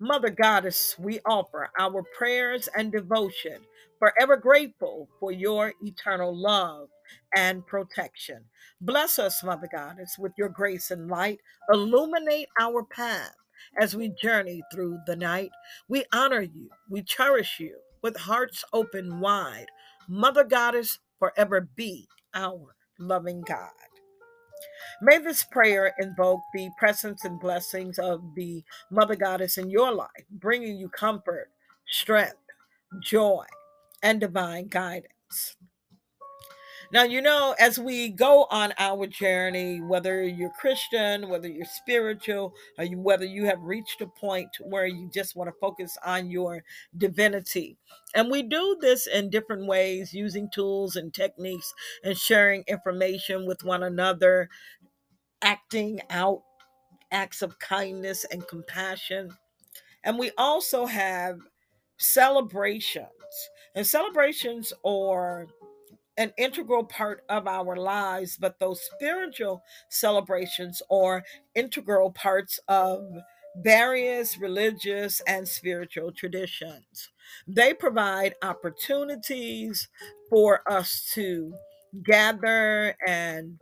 Mother 0.01 0.31
Goddess, 0.31 0.95
we 0.99 1.21
offer 1.25 1.71
our 1.79 2.03
prayers 2.17 2.69
and 2.77 2.93
devotion, 2.93 3.61
forever 3.99 4.37
grateful 4.37 5.09
for 5.19 5.33
your 5.33 5.73
eternal 5.83 6.37
love 6.37 6.89
and 7.35 7.67
protection. 7.67 8.45
Bless 8.81 9.19
us, 9.19 9.43
Mother 9.43 9.69
Goddess, 9.73 10.17
with 10.19 10.33
your 10.37 10.51
grace 10.51 10.91
and 10.91 11.09
light. 11.09 11.41
Illuminate 11.73 12.49
our 12.61 12.85
path 12.85 13.35
as 13.81 13.97
we 13.97 14.13
journey 14.21 14.63
through 14.73 14.99
the 15.07 15.17
night. 15.17 15.51
We 15.89 16.05
honor 16.13 16.43
you, 16.43 16.69
we 16.91 17.03
cherish 17.03 17.59
you 17.59 17.79
with 18.03 18.17
hearts 18.17 18.65
open 18.73 19.21
wide. 19.21 19.67
Mother 20.09 20.45
Goddess, 20.45 20.99
forever 21.19 21.69
be 21.77 22.07
our 22.35 22.75
loving 22.99 23.43
God. 23.43 23.71
May 25.03 25.19
this 25.19 25.45
prayer 25.45 25.95
invoke 25.99 26.41
the 26.55 26.71
presence 26.79 27.25
and 27.25 27.39
blessings 27.39 27.99
of 27.99 28.23
the 28.35 28.65
Mother 28.91 29.15
Goddess 29.15 29.59
in 29.59 29.69
your 29.69 29.93
life, 29.93 30.25
bringing 30.31 30.79
you 30.79 30.89
comfort, 30.89 31.51
strength, 31.87 32.37
joy, 33.03 33.45
and 34.03 34.21
divine 34.21 34.69
guidance. 34.69 35.57
Now, 36.93 37.03
you 37.03 37.21
know, 37.21 37.55
as 37.59 37.79
we 37.79 38.11
go 38.11 38.47
on 38.51 38.73
our 38.79 39.07
journey, 39.07 39.81
whether 39.81 40.23
you're 40.23 40.51
Christian, 40.51 41.29
whether 41.29 41.49
you're 41.49 41.67
spiritual, 41.67 42.55
or 42.79 42.85
you, 42.85 42.99
whether 42.99 43.25
you 43.25 43.45
have 43.47 43.61
reached 43.63 44.01
a 44.01 44.07
point 44.07 44.49
where 44.61 44.87
you 44.87 45.11
just 45.13 45.35
want 45.35 45.49
to 45.49 45.61
focus 45.61 45.99
on 46.05 46.31
your 46.31 46.63
divinity. 46.97 47.77
And 48.15 48.31
we 48.31 48.43
do 48.43 48.77
this 48.81 49.07
in 49.07 49.31
different 49.31 49.67
ways 49.67 50.15
using 50.15 50.49
tools 50.53 50.95
and 50.97 51.13
techniques 51.13 51.75
and 52.05 52.17
sharing 52.17 52.63
information 52.69 53.47
with 53.47 53.65
one 53.65 53.83
another, 53.83 54.49
acting 55.43 56.01
out 56.09 56.43
acts 57.11 57.43
of 57.43 57.59
kindness 57.59 58.25
and 58.31 58.47
compassion. 58.47 59.31
And 60.05 60.19
we 60.19 60.31
also 60.39 60.87
have 60.87 61.39
celebrations. 61.99 63.09
And 63.75 63.87
celebrations 63.87 64.73
are 64.85 65.49
an 66.19 66.33
integral 66.39 66.85
part 66.85 67.23
of 67.29 67.47
our 67.47 67.77
lives, 67.77 68.37
but 68.41 68.59
those 68.59 68.81
spiritual 68.95 69.63
celebrations 69.91 70.83
are 70.91 71.23
integral 71.55 72.11
parts 72.11 72.59
of 72.69 73.05
various 73.59 74.39
religious 74.39 75.21
and 75.27 75.47
spiritual 75.47 76.13
traditions. 76.13 77.11
They 77.47 77.75
provide 77.75 78.35
opportunities 78.43 79.89
for 80.31 80.61
us 80.71 81.11
to 81.15 81.55
gather 82.05 82.97
and 83.07 83.59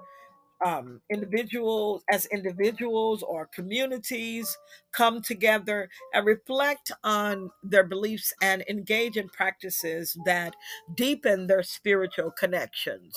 um, 0.65 1.01
individuals 1.11 2.03
as 2.11 2.27
individuals 2.27 3.23
or 3.23 3.47
communities 3.55 4.57
come 4.93 5.21
together 5.21 5.89
and 6.15 6.27
reflect 6.27 6.91
on 7.05 7.51
their 7.63 7.85
beliefs 7.85 8.33
and 8.43 8.65
engage 8.69 9.17
in 9.17 9.29
practices 9.29 10.17
that 10.25 10.55
deepen 10.95 11.47
their 11.47 11.63
spiritual 11.63 12.31
connections. 12.31 13.15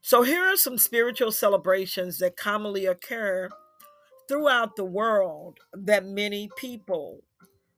So, 0.00 0.22
here 0.22 0.44
are 0.44 0.56
some 0.56 0.78
spiritual 0.78 1.32
celebrations 1.32 2.18
that 2.18 2.36
commonly 2.36 2.86
occur 2.86 3.48
throughout 4.28 4.76
the 4.76 4.84
world 4.84 5.58
that 5.74 6.06
many 6.06 6.48
people 6.56 7.22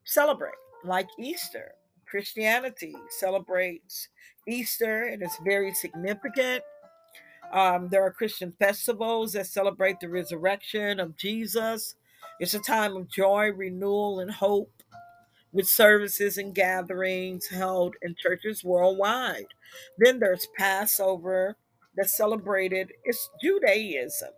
celebrate, 0.04 0.52
like 0.84 1.08
Easter. 1.18 1.72
Christianity 2.06 2.94
celebrates 3.10 4.08
Easter, 4.46 5.04
and 5.04 5.22
it's 5.22 5.38
very 5.44 5.74
significant. 5.74 6.62
Um, 7.52 7.88
there 7.90 8.04
are 8.04 8.12
Christian 8.12 8.52
festivals 8.58 9.32
that 9.32 9.46
celebrate 9.46 10.00
the 10.00 10.08
resurrection 10.08 11.00
of 11.00 11.16
Jesus. 11.16 11.94
It's 12.40 12.54
a 12.54 12.60
time 12.60 12.96
of 12.96 13.10
joy, 13.10 13.50
renewal, 13.52 14.20
and 14.20 14.30
hope 14.30 14.70
with 15.52 15.66
services 15.66 16.38
and 16.38 16.54
gatherings 16.54 17.46
held 17.48 17.96
in 18.02 18.14
churches 18.18 18.64
worldwide. 18.64 19.46
Then 19.98 20.18
there's 20.20 20.46
Passover 20.58 21.56
that's 21.96 22.16
celebrated, 22.16 22.92
it's 23.04 23.30
Judaism. 23.42 24.30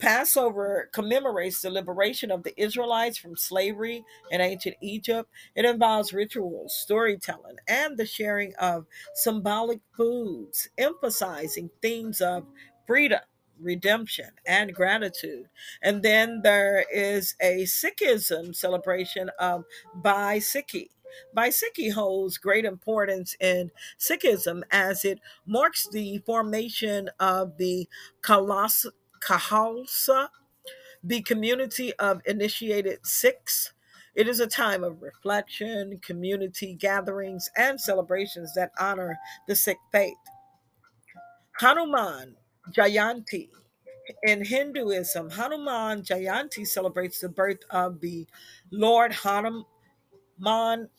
Passover 0.00 0.88
commemorates 0.92 1.60
the 1.60 1.70
liberation 1.70 2.30
of 2.30 2.42
the 2.42 2.58
Israelites 2.60 3.18
from 3.18 3.36
slavery 3.36 4.02
in 4.30 4.40
ancient 4.40 4.76
Egypt. 4.80 5.30
It 5.54 5.64
involves 5.64 6.12
rituals, 6.12 6.74
storytelling, 6.74 7.56
and 7.68 7.96
the 7.96 8.06
sharing 8.06 8.54
of 8.56 8.86
symbolic 9.14 9.80
foods, 9.96 10.68
emphasizing 10.78 11.70
themes 11.82 12.20
of 12.20 12.46
freedom, 12.86 13.20
redemption, 13.60 14.30
and 14.46 14.74
gratitude. 14.74 15.46
And 15.82 16.02
then 16.02 16.40
there 16.42 16.84
is 16.92 17.34
a 17.40 17.64
Sikhism 17.64 18.56
celebration 18.56 19.30
of 19.38 19.64
Baisakhi. 20.00 20.88
Baisakhi 21.36 21.92
holds 21.92 22.38
great 22.38 22.64
importance 22.64 23.36
in 23.40 23.70
Sikhism 23.98 24.62
as 24.70 25.04
it 25.04 25.18
marks 25.46 25.88
the 25.88 26.18
formation 26.24 27.10
of 27.18 27.58
the 27.58 27.88
Khalsa, 29.22 30.28
the 31.02 31.22
community 31.22 31.92
of 31.94 32.20
initiated 32.26 33.06
Sikhs. 33.06 33.72
It 34.14 34.28
is 34.28 34.40
a 34.40 34.46
time 34.46 34.84
of 34.84 35.02
reflection, 35.02 35.98
community 36.02 36.74
gatherings, 36.74 37.50
and 37.56 37.80
celebrations 37.80 38.54
that 38.54 38.72
honor 38.78 39.18
the 39.48 39.54
Sikh 39.56 39.78
faith. 39.92 40.16
Hanuman 41.58 42.36
Jayanti. 42.72 43.48
In 44.24 44.44
Hinduism, 44.44 45.30
Hanuman 45.30 46.02
Jayanti 46.02 46.66
celebrates 46.66 47.20
the 47.20 47.28
birth 47.28 47.60
of 47.70 48.00
the 48.00 48.26
Lord 48.72 49.12
Hanuman, 49.12 49.64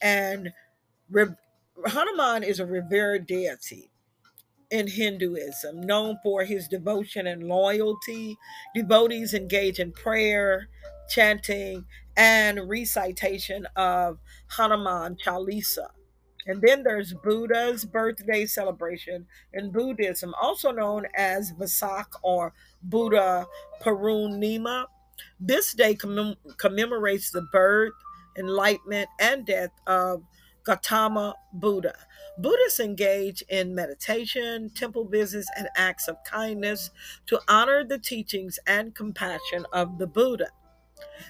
and 0.01 0.53
Hanuman 1.87 2.43
is 2.43 2.59
a 2.59 2.65
revered 2.65 3.27
deity 3.27 3.90
in 4.71 4.87
Hinduism, 4.87 5.81
known 5.81 6.17
for 6.23 6.43
his 6.43 6.67
devotion 6.67 7.27
and 7.27 7.43
loyalty. 7.43 8.37
Devotees 8.73 9.33
engage 9.33 9.79
in 9.79 9.91
prayer, 9.91 10.69
chanting, 11.09 11.85
and 12.17 12.67
recitation 12.67 13.67
of 13.75 14.17
Hanuman 14.47 15.17
Chalisa. 15.23 15.89
And 16.47 16.61
then 16.61 16.83
there's 16.83 17.13
Buddha's 17.13 17.85
birthday 17.85 18.45
celebration 18.45 19.27
in 19.53 19.71
Buddhism, 19.71 20.33
also 20.41 20.71
known 20.71 21.05
as 21.15 21.51
Vesak 21.53 22.07
or 22.23 22.53
Buddha 22.83 23.45
Purnima. 23.81 24.85
This 25.39 25.73
day 25.73 25.93
commem- 25.93 26.37
commemorates 26.57 27.29
the 27.29 27.43
birth, 27.51 27.93
enlightenment, 28.39 29.07
and 29.19 29.45
death 29.45 29.71
of 29.85 30.23
Gautama 30.63 31.35
Buddha. 31.53 31.95
Buddhists 32.37 32.79
engage 32.79 33.41
in 33.49 33.75
meditation, 33.75 34.69
temple 34.69 35.05
visits, 35.05 35.49
and 35.57 35.67
acts 35.75 36.07
of 36.07 36.17
kindness 36.23 36.91
to 37.27 37.39
honor 37.47 37.83
the 37.83 37.99
teachings 37.99 38.59
and 38.67 38.95
compassion 38.95 39.65
of 39.73 39.97
the 39.97 40.07
Buddha. 40.07 40.47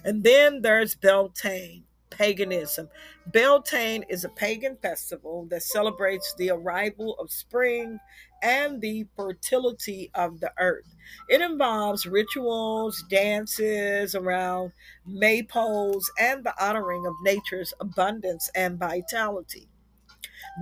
And 0.04 0.24
then 0.24 0.62
there's 0.62 0.96
Beltane, 0.96 1.84
paganism. 2.12 2.88
Beltane 3.28 4.04
is 4.10 4.24
a 4.24 4.30
pagan 4.30 4.78
festival 4.82 5.48
that 5.50 5.64
celebrates 5.64 6.34
the 6.38 6.52
arrival 6.52 7.16
of 7.20 7.32
spring 7.32 8.00
and 8.44 8.82
the 8.82 9.08
fertility 9.16 10.12
of 10.14 10.40
the 10.40 10.52
earth. 10.60 10.96
It 11.30 11.42
involves 11.42 12.06
rituals, 12.06 13.04
dances 13.10 14.14
around 14.16 14.72
maypoles, 15.08 16.04
and 16.20 16.44
the 16.44 16.54
honoring 16.64 17.06
of 17.06 17.14
nature's 17.24 17.74
abundance 17.80 18.50
and 18.56 18.78
vitality. 18.78 19.68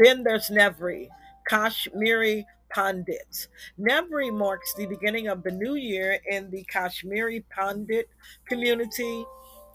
Then 0.03 0.23
there's 0.23 0.49
Navratri, 0.49 1.09
Kashmiri 1.47 2.45
Pandits. 2.69 3.47
Navratri 3.79 4.31
marks 4.31 4.73
the 4.75 4.85
beginning 4.85 5.27
of 5.27 5.41
the 5.43 5.51
new 5.51 5.75
year 5.75 6.19
in 6.29 6.49
the 6.51 6.63
Kashmiri 6.65 7.43
Pandit 7.49 8.09
community. 8.47 9.25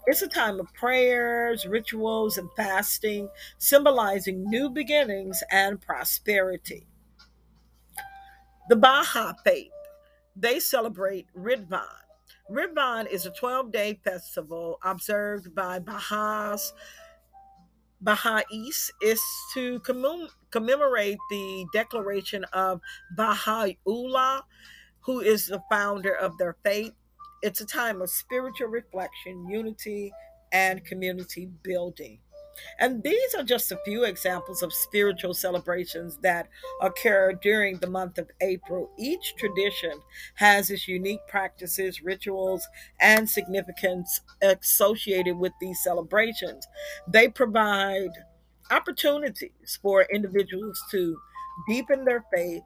It's 0.07 0.21
a 0.21 0.27
time 0.27 0.59
of 0.59 0.73
prayers, 0.73 1.65
rituals, 1.65 2.37
and 2.37 2.49
fasting, 2.55 3.29
symbolizing 3.57 4.43
new 4.49 4.69
beginnings 4.69 5.41
and 5.51 5.81
prosperity. 5.81 6.87
The 8.69 8.75
Baha 8.75 9.35
faith, 9.43 9.71
they 10.35 10.59
celebrate 10.59 11.27
Ridvan. 11.35 11.85
Ridvan 12.51 13.11
is 13.11 13.25
a 13.25 13.31
12 13.31 13.71
day 13.71 13.99
festival 14.03 14.77
observed 14.83 15.55
by 15.55 15.79
Baha'is 15.79 16.73
Baha'is 18.01 18.91
is 19.01 19.21
to 19.53 19.79
commem- 19.79 20.29
commemorate 20.51 21.17
the 21.31 21.65
declaration 21.73 22.43
of 22.53 22.79
Baha'u'llah, 23.17 24.43
who 25.01 25.21
is 25.21 25.47
the 25.47 25.61
founder 25.71 26.13
of 26.13 26.37
their 26.37 26.55
faith. 26.63 26.93
It's 27.45 27.61
a 27.61 27.65
time 27.65 28.01
of 28.01 28.09
spiritual 28.09 28.69
reflection, 28.69 29.47
unity, 29.47 30.11
and 30.51 30.83
community 30.83 31.47
building. 31.61 32.17
And 32.79 33.03
these 33.03 33.35
are 33.35 33.43
just 33.43 33.71
a 33.71 33.77
few 33.85 34.03
examples 34.05 34.63
of 34.63 34.73
spiritual 34.73 35.35
celebrations 35.35 36.17
that 36.23 36.47
occur 36.81 37.33
during 37.33 37.77
the 37.77 37.89
month 37.89 38.17
of 38.17 38.31
April. 38.41 38.89
Each 38.97 39.35
tradition 39.37 39.91
has 40.33 40.71
its 40.71 40.87
unique 40.87 41.19
practices, 41.27 42.01
rituals, 42.01 42.67
and 42.99 43.29
significance 43.29 44.21
associated 44.41 45.37
with 45.37 45.53
these 45.61 45.83
celebrations. 45.83 46.65
They 47.07 47.27
provide 47.27 48.09
opportunities 48.71 49.77
for 49.83 50.07
individuals 50.11 50.81
to 50.89 51.15
deepen 51.67 52.05
their 52.05 52.25
faith, 52.33 52.63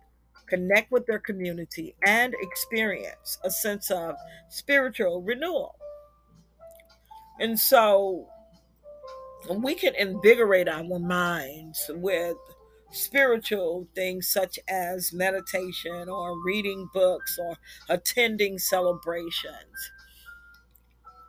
connect 0.49 0.91
with 0.91 1.05
their 1.05 1.19
community, 1.19 1.95
and 2.05 2.33
experience 2.41 3.37
a 3.43 3.51
sense 3.51 3.91
of 3.91 4.15
spiritual 4.49 5.21
renewal. 5.21 5.75
And 7.39 7.57
so 7.57 8.27
we 9.49 9.75
can 9.75 9.95
invigorate 9.95 10.67
our 10.67 10.99
minds 10.99 11.89
with 11.93 12.35
spiritual 12.91 13.87
things 13.95 14.27
such 14.27 14.59
as 14.67 15.13
meditation 15.13 16.09
or 16.09 16.43
reading 16.43 16.89
books 16.93 17.37
or 17.39 17.55
attending 17.87 18.57
celebrations. 18.57 19.91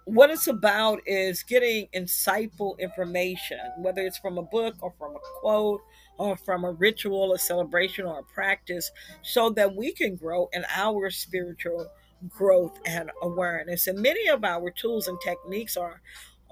What 0.07 0.31
it's 0.31 0.49
about 0.49 1.01
is 1.07 1.45
getting 1.45 1.87
insightful 1.95 2.79
information, 2.79 3.61
whether 3.79 4.01
it's 4.01 4.19
from 4.19 4.39
a 4.39 4.43
book 4.43 4.75
or 4.81 4.93
from 4.99 5.15
a 5.15 5.21
quote 5.41 5.83
or 6.21 6.37
from 6.37 6.65
a 6.65 6.73
ritual, 6.73 7.33
a 7.33 7.39
celebration, 7.39 8.05
or 8.05 8.21
a 8.21 8.35
practice, 8.35 8.91
so 9.23 9.51
that 9.51 9.75
we 9.75 9.93
can 9.93 10.17
grow 10.17 10.49
in 10.53 10.65
our 10.77 11.11
spiritual 11.11 11.87
growth 12.29 12.79
and 12.85 13.11
awareness. 13.23 13.87
And 13.87 13.99
many 13.99 14.29
of 14.29 14.45
our 14.45 14.71
tools 14.71 15.09
and 15.09 15.19
techniques 15.23 15.77
are 15.77 16.03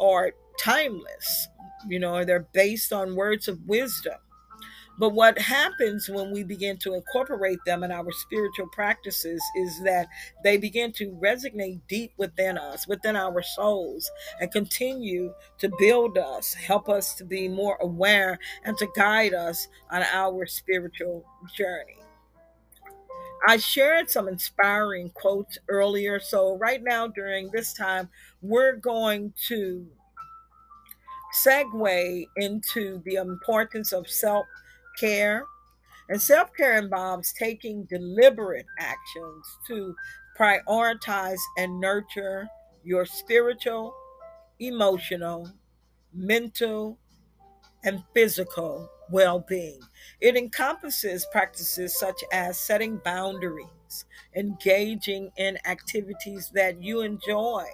are 0.00 0.32
timeless. 0.58 1.48
You 1.88 1.98
know, 1.98 2.24
they're 2.24 2.48
based 2.52 2.92
on 2.92 3.14
words 3.14 3.46
of 3.48 3.60
wisdom. 3.66 4.18
But 4.98 5.10
what 5.10 5.38
happens 5.38 6.08
when 6.08 6.32
we 6.32 6.42
begin 6.42 6.76
to 6.78 6.94
incorporate 6.94 7.60
them 7.64 7.84
in 7.84 7.92
our 7.92 8.10
spiritual 8.10 8.68
practices 8.72 9.40
is 9.56 9.80
that 9.84 10.08
they 10.42 10.56
begin 10.56 10.92
to 10.92 11.10
resonate 11.22 11.80
deep 11.88 12.12
within 12.16 12.58
us, 12.58 12.88
within 12.88 13.14
our 13.14 13.42
souls, 13.42 14.10
and 14.40 14.50
continue 14.50 15.32
to 15.58 15.70
build 15.78 16.18
us, 16.18 16.52
help 16.52 16.88
us 16.88 17.14
to 17.14 17.24
be 17.24 17.48
more 17.48 17.78
aware, 17.80 18.38
and 18.64 18.76
to 18.78 18.88
guide 18.96 19.34
us 19.34 19.68
on 19.90 20.02
our 20.02 20.46
spiritual 20.46 21.24
journey. 21.56 21.98
I 23.46 23.56
shared 23.56 24.10
some 24.10 24.26
inspiring 24.26 25.10
quotes 25.10 25.58
earlier. 25.68 26.18
So, 26.18 26.56
right 26.56 26.82
now, 26.82 27.06
during 27.06 27.50
this 27.52 27.72
time, 27.72 28.08
we're 28.42 28.74
going 28.74 29.32
to 29.46 29.86
segue 31.44 32.26
into 32.36 33.00
the 33.04 33.14
importance 33.14 33.92
of 33.92 34.08
self 34.08 34.46
care. 34.98 35.44
And 36.08 36.20
self 36.20 36.52
care 36.56 36.78
involves 36.78 37.32
taking 37.34 37.84
deliberate 37.84 38.66
actions 38.78 39.46
to 39.68 39.94
prioritize 40.38 41.38
and 41.58 41.80
nurture 41.80 42.48
your 42.84 43.04
spiritual, 43.06 43.94
emotional, 44.60 45.50
mental, 46.12 46.98
and 47.84 48.02
physical 48.14 48.90
well 49.10 49.40
being. 49.48 49.80
It 50.20 50.36
encompasses 50.36 51.26
practices 51.32 51.98
such 51.98 52.22
as 52.32 52.58
setting 52.58 53.00
boundaries, 53.04 54.04
engaging 54.34 55.30
in 55.36 55.58
activities 55.66 56.50
that 56.54 56.82
you 56.82 57.00
enjoy, 57.00 57.64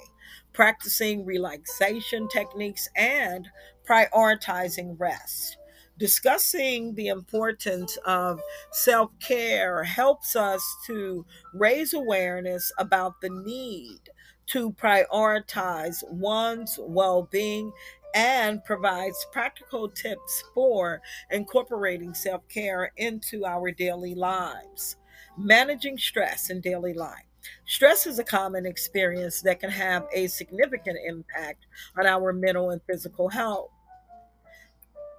practicing 0.53 1.25
relaxation 1.25 2.29
techniques, 2.29 2.89
and 2.97 3.49
prioritizing 3.89 4.97
rest. 4.99 5.59
Discussing 5.99 6.95
the 6.97 7.09
importance 7.09 7.97
of 8.05 8.41
self 8.73 9.11
care 9.21 9.85
helps 9.85 10.35
us 10.35 10.63
to 10.87 11.25
raise 11.53 11.95
awareness 11.95 12.73
about 12.79 13.21
the 13.21 13.31
need 13.31 14.01
to 14.47 14.73
prioritize 14.73 16.03
one's 16.11 16.79
well 16.81 17.29
being 17.31 17.73
and 18.15 18.65
provides 18.65 19.27
practical 19.33 19.89
tips 19.89 20.45
for 20.53 21.01
incorporating 21.31 22.13
self 22.13 22.47
care 22.49 22.93
into 22.97 23.45
our 23.45 23.71
daily 23.71 24.15
lives. 24.15 24.97
Managing 25.39 25.99
stress 25.99 26.51
in 26.51 26.61
daily 26.61 26.95
life. 26.95 27.25
Stress 27.67 28.07
is 28.07 28.19
a 28.19 28.25
common 28.25 28.67
experience 28.67 29.43
that 29.43 29.61
can 29.61 29.71
have 29.71 30.07
a 30.13 30.27
significant 30.29 30.99
impact 31.07 31.67
on 31.97 32.07
our 32.07 32.33
mental 32.33 32.71
and 32.71 32.81
physical 32.87 33.29
health. 33.29 33.71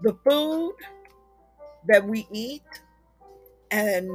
The 0.06 0.16
food 0.24 0.76
that 1.88 2.08
we 2.08 2.28
eat 2.32 2.62
and 3.72 4.08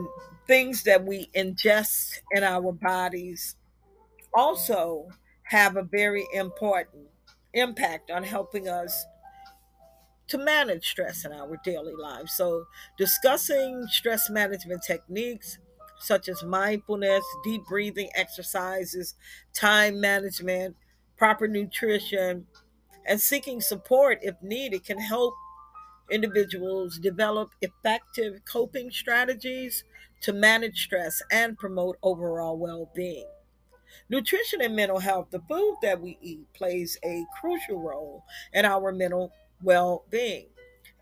things 0.46 0.84
that 0.84 1.04
we 1.04 1.28
ingest 1.36 2.20
in 2.30 2.44
our 2.44 2.70
bodies 2.70 3.56
also 4.32 5.08
have 5.42 5.76
a 5.76 5.82
very 5.82 6.24
important 6.32 7.08
impact 7.54 8.08
on 8.12 8.22
helping 8.22 8.68
us 8.68 9.04
to 10.28 10.38
manage 10.38 10.86
stress 10.88 11.24
in 11.24 11.32
our 11.32 11.58
daily 11.64 11.94
lives. 12.00 12.34
So, 12.34 12.66
discussing 12.96 13.84
stress 13.88 14.30
management 14.30 14.84
techniques 14.86 15.58
such 15.98 16.28
as 16.28 16.44
mindfulness, 16.44 17.24
deep 17.42 17.62
breathing 17.68 18.10
exercises, 18.14 19.16
time 19.52 20.00
management, 20.00 20.76
proper 21.16 21.48
nutrition, 21.48 22.46
and 23.06 23.20
seeking 23.20 23.60
support 23.60 24.20
if 24.22 24.40
needed 24.40 24.84
can 24.84 25.00
help 25.00 25.34
individuals 26.10 26.98
develop 26.98 27.50
effective 27.60 28.40
coping 28.44 28.90
strategies 28.90 29.84
to 30.22 30.32
manage 30.32 30.82
stress 30.82 31.22
and 31.30 31.56
promote 31.58 31.96
overall 32.02 32.58
well 32.58 32.90
being. 32.94 33.28
Nutrition 34.08 34.60
and 34.60 34.76
mental 34.76 34.98
health, 34.98 35.28
the 35.30 35.42
food 35.48 35.76
that 35.82 36.00
we 36.00 36.18
eat 36.20 36.52
plays 36.52 36.98
a 37.04 37.24
crucial 37.40 37.80
role 37.80 38.24
in 38.52 38.64
our 38.64 38.92
mental 38.92 39.32
well 39.62 40.04
being. 40.10 40.46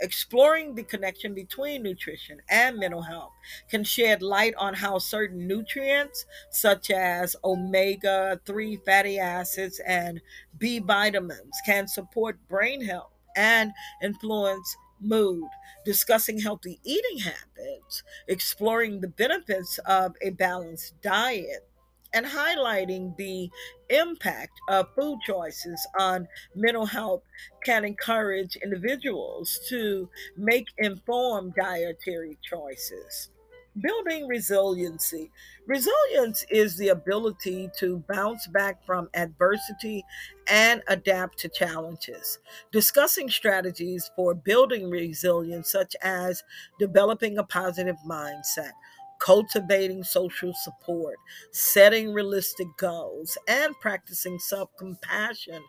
Exploring 0.00 0.74
the 0.74 0.84
connection 0.84 1.34
between 1.34 1.82
nutrition 1.82 2.40
and 2.48 2.78
mental 2.78 3.02
health 3.02 3.32
can 3.68 3.82
shed 3.82 4.22
light 4.22 4.54
on 4.56 4.72
how 4.72 4.98
certain 4.98 5.48
nutrients, 5.48 6.24
such 6.50 6.90
as 6.90 7.34
omega 7.42 8.40
3 8.46 8.76
fatty 8.86 9.18
acids 9.18 9.80
and 9.84 10.20
B 10.56 10.78
vitamins, 10.78 11.54
can 11.66 11.88
support 11.88 12.38
brain 12.48 12.80
health 12.80 13.10
and 13.34 13.72
influence 14.00 14.76
mood. 15.00 15.48
Discussing 15.84 16.40
healthy 16.40 16.80
eating 16.84 17.18
habits, 17.18 18.02
exploring 18.26 19.00
the 19.00 19.08
benefits 19.08 19.78
of 19.86 20.14
a 20.22 20.30
balanced 20.30 21.00
diet, 21.02 21.68
and 22.12 22.26
highlighting 22.26 23.16
the 23.16 23.50
impact 23.90 24.52
of 24.68 24.88
food 24.94 25.18
choices 25.26 25.86
on 25.98 26.26
mental 26.54 26.86
health 26.86 27.22
can 27.64 27.84
encourage 27.84 28.56
individuals 28.56 29.60
to 29.68 30.08
make 30.36 30.66
informed 30.78 31.54
dietary 31.54 32.38
choices. 32.42 33.30
Building 33.80 34.26
resiliency. 34.26 35.30
Resilience 35.66 36.44
is 36.50 36.76
the 36.76 36.88
ability 36.88 37.70
to 37.78 38.02
bounce 38.08 38.46
back 38.46 38.82
from 38.86 39.08
adversity 39.14 40.04
and 40.48 40.82
adapt 40.88 41.38
to 41.40 41.48
challenges. 41.50 42.38
Discussing 42.72 43.28
strategies 43.28 44.10
for 44.16 44.34
building 44.34 44.88
resilience, 44.90 45.70
such 45.70 45.94
as 46.02 46.42
developing 46.78 47.36
a 47.36 47.44
positive 47.44 47.96
mindset, 48.08 48.72
cultivating 49.20 50.02
social 50.02 50.52
support, 50.62 51.16
setting 51.52 52.12
realistic 52.12 52.68
goals, 52.78 53.36
and 53.48 53.74
practicing 53.80 54.38
self 54.38 54.70
compassion 54.78 55.62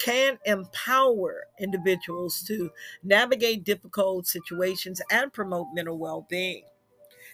can 0.00 0.38
empower 0.44 1.44
individuals 1.58 2.42
to 2.46 2.70
navigate 3.02 3.64
difficult 3.64 4.26
situations 4.26 5.00
and 5.10 5.32
promote 5.32 5.68
mental 5.74 5.98
well 5.98 6.26
being. 6.28 6.64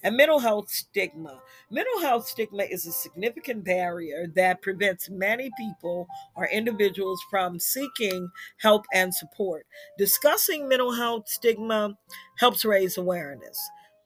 And 0.02 0.16
mental 0.16 0.40
health 0.40 0.68
stigma. 0.70 1.40
Mental 1.70 2.00
health 2.00 2.26
stigma 2.26 2.64
is 2.64 2.86
a 2.86 2.92
significant 2.92 3.64
barrier 3.64 4.26
that 4.34 4.62
prevents 4.62 5.08
many 5.08 5.50
people 5.56 6.08
or 6.34 6.46
individuals 6.48 7.20
from 7.30 7.58
seeking 7.60 8.28
help 8.58 8.84
and 8.92 9.14
support. 9.14 9.66
Discussing 9.98 10.68
mental 10.68 10.92
health 10.92 11.28
stigma 11.28 11.96
helps 12.38 12.64
raise 12.64 12.96
awareness 12.96 13.58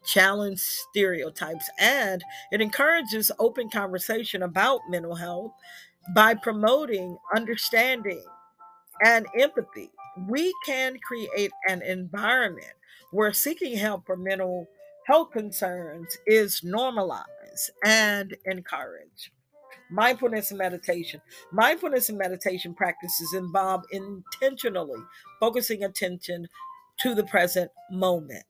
challenge 0.04 0.60
stereotypes, 0.60 1.68
and 1.80 2.22
it 2.52 2.60
encourages 2.60 3.32
open 3.40 3.68
conversation 3.68 4.42
about 4.44 4.80
mental 4.88 5.16
health 5.16 5.50
by 6.14 6.34
promoting 6.34 7.18
understanding 7.34 8.24
and 9.04 9.26
empathy. 9.38 9.90
We 10.28 10.54
can 10.64 10.98
create 11.00 11.50
an 11.68 11.82
environment 11.82 12.72
where 13.10 13.32
seeking 13.32 13.76
help 13.76 14.06
for 14.06 14.16
mental 14.16 14.68
health 15.06 15.30
concerns 15.30 16.16
is 16.26 16.62
normalized 16.64 17.70
and 17.84 18.36
encouraged. 18.44 19.30
Mindfulness 19.90 20.50
and 20.50 20.58
meditation. 20.58 21.20
Mindfulness 21.52 22.08
and 22.08 22.18
meditation 22.18 22.74
practices 22.74 23.32
involve 23.34 23.84
intentionally 23.92 25.00
focusing 25.38 25.84
attention 25.84 26.48
to 26.98 27.14
the 27.14 27.24
present 27.24 27.70
moment. 27.90 28.44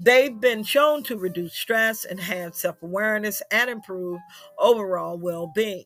They've 0.00 0.40
been 0.40 0.62
shown 0.62 1.02
to 1.04 1.18
reduce 1.18 1.52
stress, 1.52 2.06
enhance 2.06 2.62
self 2.62 2.82
awareness, 2.82 3.42
and 3.50 3.68
improve 3.68 4.18
overall 4.58 5.18
well 5.18 5.52
being 5.54 5.84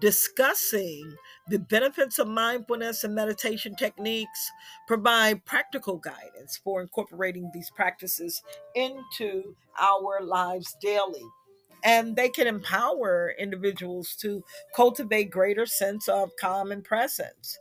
discussing 0.00 1.14
the 1.48 1.58
benefits 1.58 2.18
of 2.18 2.28
mindfulness 2.28 3.04
and 3.04 3.14
meditation 3.14 3.74
techniques, 3.74 4.50
provide 4.86 5.44
practical 5.44 5.96
guidance 5.96 6.60
for 6.62 6.80
incorporating 6.80 7.50
these 7.52 7.70
practices 7.70 8.42
into 8.74 9.54
our 9.78 10.22
lives 10.22 10.76
daily. 10.80 11.24
And 11.82 12.14
they 12.14 12.28
can 12.28 12.46
empower 12.46 13.34
individuals 13.38 14.14
to 14.20 14.44
cultivate 14.74 15.30
greater 15.30 15.66
sense 15.66 16.08
of 16.08 16.30
calm 16.38 16.72
and 16.72 16.84
presence. 16.84 17.58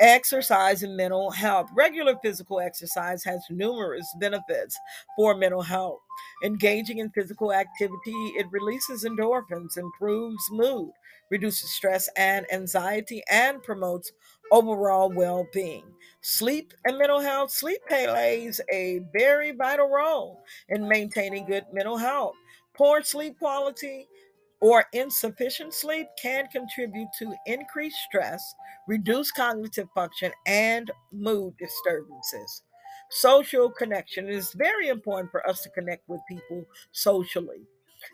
Exercise 0.00 0.82
and 0.82 0.96
mental 0.96 1.30
health. 1.30 1.68
Regular 1.76 2.16
physical 2.22 2.58
exercise 2.58 3.22
has 3.22 3.44
numerous 3.50 4.06
benefits 4.18 4.76
for 5.14 5.36
mental 5.36 5.62
health. 5.62 6.00
Engaging 6.42 6.98
in 6.98 7.10
physical 7.10 7.52
activity, 7.52 8.16
it 8.36 8.46
releases 8.50 9.04
endorphins, 9.04 9.76
improves 9.76 10.42
mood, 10.50 10.90
reduces 11.30 11.70
stress 11.70 12.08
and 12.16 12.46
anxiety, 12.52 13.22
and 13.30 13.62
promotes 13.62 14.12
overall 14.52 15.10
well 15.10 15.46
being. 15.52 15.84
Sleep 16.22 16.72
and 16.84 16.98
mental 16.98 17.20
health. 17.20 17.50
Sleep 17.50 17.80
plays 17.88 18.60
a 18.72 19.00
very 19.12 19.52
vital 19.52 19.88
role 19.88 20.42
in 20.68 20.88
maintaining 20.88 21.46
good 21.46 21.64
mental 21.72 21.96
health. 21.96 22.34
Poor 22.74 23.02
sleep 23.02 23.38
quality 23.38 24.06
or 24.60 24.84
insufficient 24.92 25.72
sleep 25.72 26.06
can 26.20 26.46
contribute 26.48 27.08
to 27.18 27.34
increased 27.46 27.96
stress, 28.08 28.42
reduced 28.86 29.34
cognitive 29.34 29.88
function, 29.94 30.32
and 30.46 30.90
mood 31.12 31.54
disturbances. 31.58 32.62
Social 33.10 33.70
connection 33.70 34.28
is 34.28 34.52
very 34.52 34.88
important 34.88 35.30
for 35.30 35.46
us 35.48 35.62
to 35.62 35.70
connect 35.70 36.08
with 36.08 36.20
people 36.28 36.64
socially. 36.92 37.62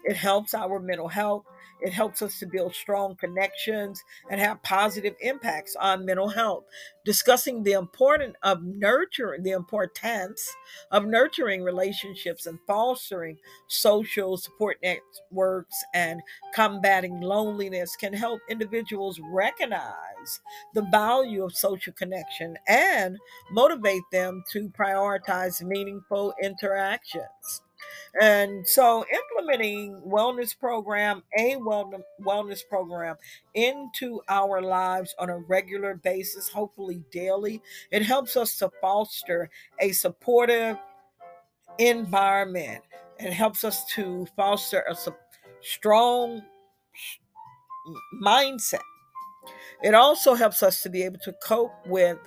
It 0.05 0.17
helps 0.17 0.55
our 0.55 0.79
mental 0.81 1.09
health. 1.09 1.45
It 1.81 1.93
helps 1.93 2.23
us 2.23 2.39
to 2.39 2.47
build 2.47 2.75
strong 2.75 3.17
connections 3.17 4.03
and 4.31 4.41
have 4.41 4.63
positive 4.63 5.15
impacts 5.21 5.77
on 5.77 6.07
mental 6.07 6.29
health. 6.29 6.65
Discussing 7.05 7.63
the 7.63 7.73
importance 7.73 8.35
of 8.43 8.63
nurturing, 8.63 9.43
the 9.43 9.51
importance 9.51 10.55
of 10.91 11.05
nurturing 11.07 11.63
relationships 11.63 12.47
and 12.47 12.59
fostering 12.67 13.37
social 13.69 14.37
support 14.37 14.79
networks 14.83 15.77
and 15.95 16.21
combating 16.55 17.21
loneliness 17.21 17.95
can 17.97 18.13
help 18.13 18.41
individuals 18.49 19.21
recognize 19.31 20.41
the 20.75 20.83
value 20.91 21.45
of 21.45 21.55
social 21.55 21.93
connection 21.93 22.57
and 22.69 23.19
motivate 23.51 24.03
them 24.13 24.43
to 24.53 24.69
prioritize 24.71 25.63
meaningful 25.63 26.35
interactions. 26.43 27.63
And 28.21 28.67
so 28.67 29.05
implementing 29.13 30.01
wellness 30.07 30.59
program, 30.59 31.23
a 31.39 31.57
wellness 31.57 32.61
program 32.69 33.17
into 33.55 34.21
our 34.29 34.63
lives 34.63 35.15
on 35.19 35.31
a 35.31 35.39
regular 35.39 35.95
basis, 35.95 36.49
hopefully 36.49 37.03
daily, 37.11 37.63
it 37.91 38.03
helps 38.03 38.37
us 38.37 38.57
to 38.59 38.71
foster 38.81 39.51
a 39.81 39.93
supportive 39.93 40.79
environment. 41.79 42.83
It 43.19 43.33
helps 43.33 43.65
us 43.65 43.85
to 43.95 44.27
foster 44.37 44.85
a 44.89 44.97
strong 45.63 46.43
mindset. 48.23 48.81
It 49.83 49.95
also 49.95 50.35
helps 50.35 50.63
us 50.63 50.83
to 50.83 50.91
be 50.91 51.03
able 51.03 51.19
to 51.21 51.33
cope 51.43 51.75
with 51.87 52.19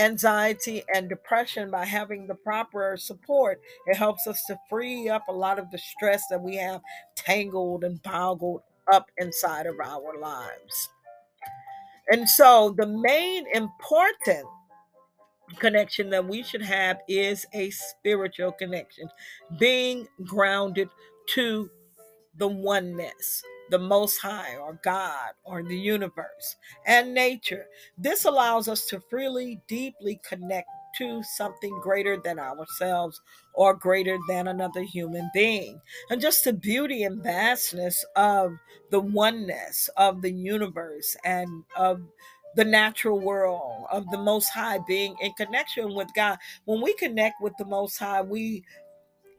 anxiety 0.00 0.82
and 0.92 1.08
depression 1.08 1.70
by 1.70 1.84
having 1.84 2.26
the 2.26 2.34
proper 2.34 2.96
support. 2.96 3.60
It 3.86 3.96
helps 3.96 4.26
us 4.26 4.42
to 4.46 4.58
free 4.68 5.08
up 5.08 5.24
a 5.28 5.32
lot 5.32 5.58
of 5.58 5.70
the 5.70 5.78
stress 5.78 6.22
that 6.30 6.40
we 6.42 6.56
have 6.56 6.80
tangled 7.16 7.84
and 7.84 8.02
boggled 8.02 8.62
up 8.92 9.10
inside 9.18 9.66
of 9.66 9.76
our 9.78 10.18
lives. 10.18 10.88
And 12.10 12.28
so, 12.28 12.74
the 12.76 12.86
main 12.86 13.46
important 13.54 14.46
connection 15.58 16.10
that 16.10 16.26
we 16.26 16.42
should 16.42 16.62
have 16.62 16.98
is 17.08 17.46
a 17.52 17.70
spiritual 17.70 18.52
connection, 18.52 19.08
being 19.58 20.08
grounded 20.24 20.88
to 21.30 21.70
the 22.36 22.48
oneness 22.48 23.42
the 23.70 23.78
Most 23.78 24.18
High, 24.18 24.56
or 24.56 24.78
God, 24.82 25.30
or 25.44 25.62
the 25.62 25.76
universe, 25.76 26.56
and 26.86 27.14
nature. 27.14 27.66
This 27.96 28.24
allows 28.24 28.68
us 28.68 28.86
to 28.86 29.00
freely, 29.10 29.60
deeply 29.68 30.20
connect 30.28 30.68
to 30.98 31.22
something 31.22 31.78
greater 31.80 32.16
than 32.16 32.38
ourselves 32.38 33.20
or 33.54 33.74
greater 33.74 34.18
than 34.28 34.48
another 34.48 34.82
human 34.82 35.30
being. 35.32 35.80
And 36.10 36.20
just 36.20 36.44
the 36.44 36.52
beauty 36.52 37.04
and 37.04 37.22
vastness 37.22 38.04
of 38.16 38.52
the 38.90 39.00
oneness 39.00 39.88
of 39.96 40.20
the 40.22 40.32
universe 40.32 41.16
and 41.24 41.48
of 41.76 42.02
the 42.56 42.64
natural 42.64 43.20
world 43.20 43.86
of 43.92 44.08
the 44.10 44.18
Most 44.18 44.48
High 44.48 44.78
being 44.86 45.14
in 45.20 45.32
connection 45.34 45.94
with 45.94 46.08
God. 46.16 46.38
When 46.64 46.80
we 46.80 46.94
connect 46.94 47.40
with 47.40 47.52
the 47.58 47.64
Most 47.64 47.96
High, 47.98 48.22
we 48.22 48.64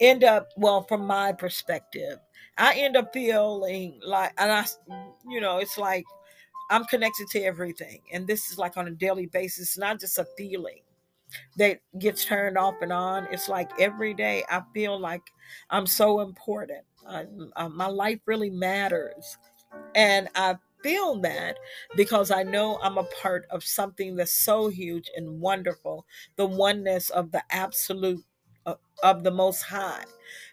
end 0.01 0.23
up, 0.23 0.49
well, 0.57 0.83
from 0.83 1.05
my 1.05 1.31
perspective, 1.31 2.17
I 2.57 2.73
end 2.75 2.97
up 2.97 3.13
feeling 3.13 3.99
like, 4.03 4.33
and 4.37 4.51
I, 4.51 4.65
you 5.29 5.39
know, 5.39 5.59
it's 5.59 5.77
like 5.77 6.03
I'm 6.69 6.83
connected 6.85 7.27
to 7.31 7.41
everything. 7.43 8.01
And 8.11 8.27
this 8.27 8.51
is 8.51 8.57
like 8.57 8.75
on 8.77 8.87
a 8.87 8.91
daily 8.91 9.27
basis, 9.27 9.77
not 9.77 9.99
just 9.99 10.17
a 10.17 10.25
feeling 10.37 10.81
that 11.57 11.79
gets 11.99 12.25
turned 12.25 12.57
off 12.57 12.75
and 12.81 12.91
on. 12.91 13.27
It's 13.31 13.47
like 13.47 13.69
every 13.79 14.13
day 14.13 14.43
I 14.49 14.61
feel 14.73 14.99
like 14.99 15.21
I'm 15.69 15.87
so 15.87 16.19
important. 16.21 16.83
I, 17.07 17.25
uh, 17.55 17.69
my 17.69 17.87
life 17.87 18.19
really 18.25 18.49
matters. 18.49 19.37
And 19.95 20.27
I 20.35 20.55
feel 20.83 21.19
that 21.21 21.57
because 21.95 22.31
I 22.31 22.43
know 22.43 22.79
I'm 22.81 22.97
a 22.97 23.07
part 23.21 23.45
of 23.51 23.63
something 23.63 24.15
that's 24.15 24.33
so 24.33 24.67
huge 24.67 25.09
and 25.15 25.39
wonderful 25.39 26.05
the 26.37 26.45
oneness 26.45 27.09
of 27.11 27.31
the 27.31 27.43
absolute 27.51 28.23
of 28.65 29.23
the 29.23 29.31
Most 29.31 29.63
High. 29.63 30.03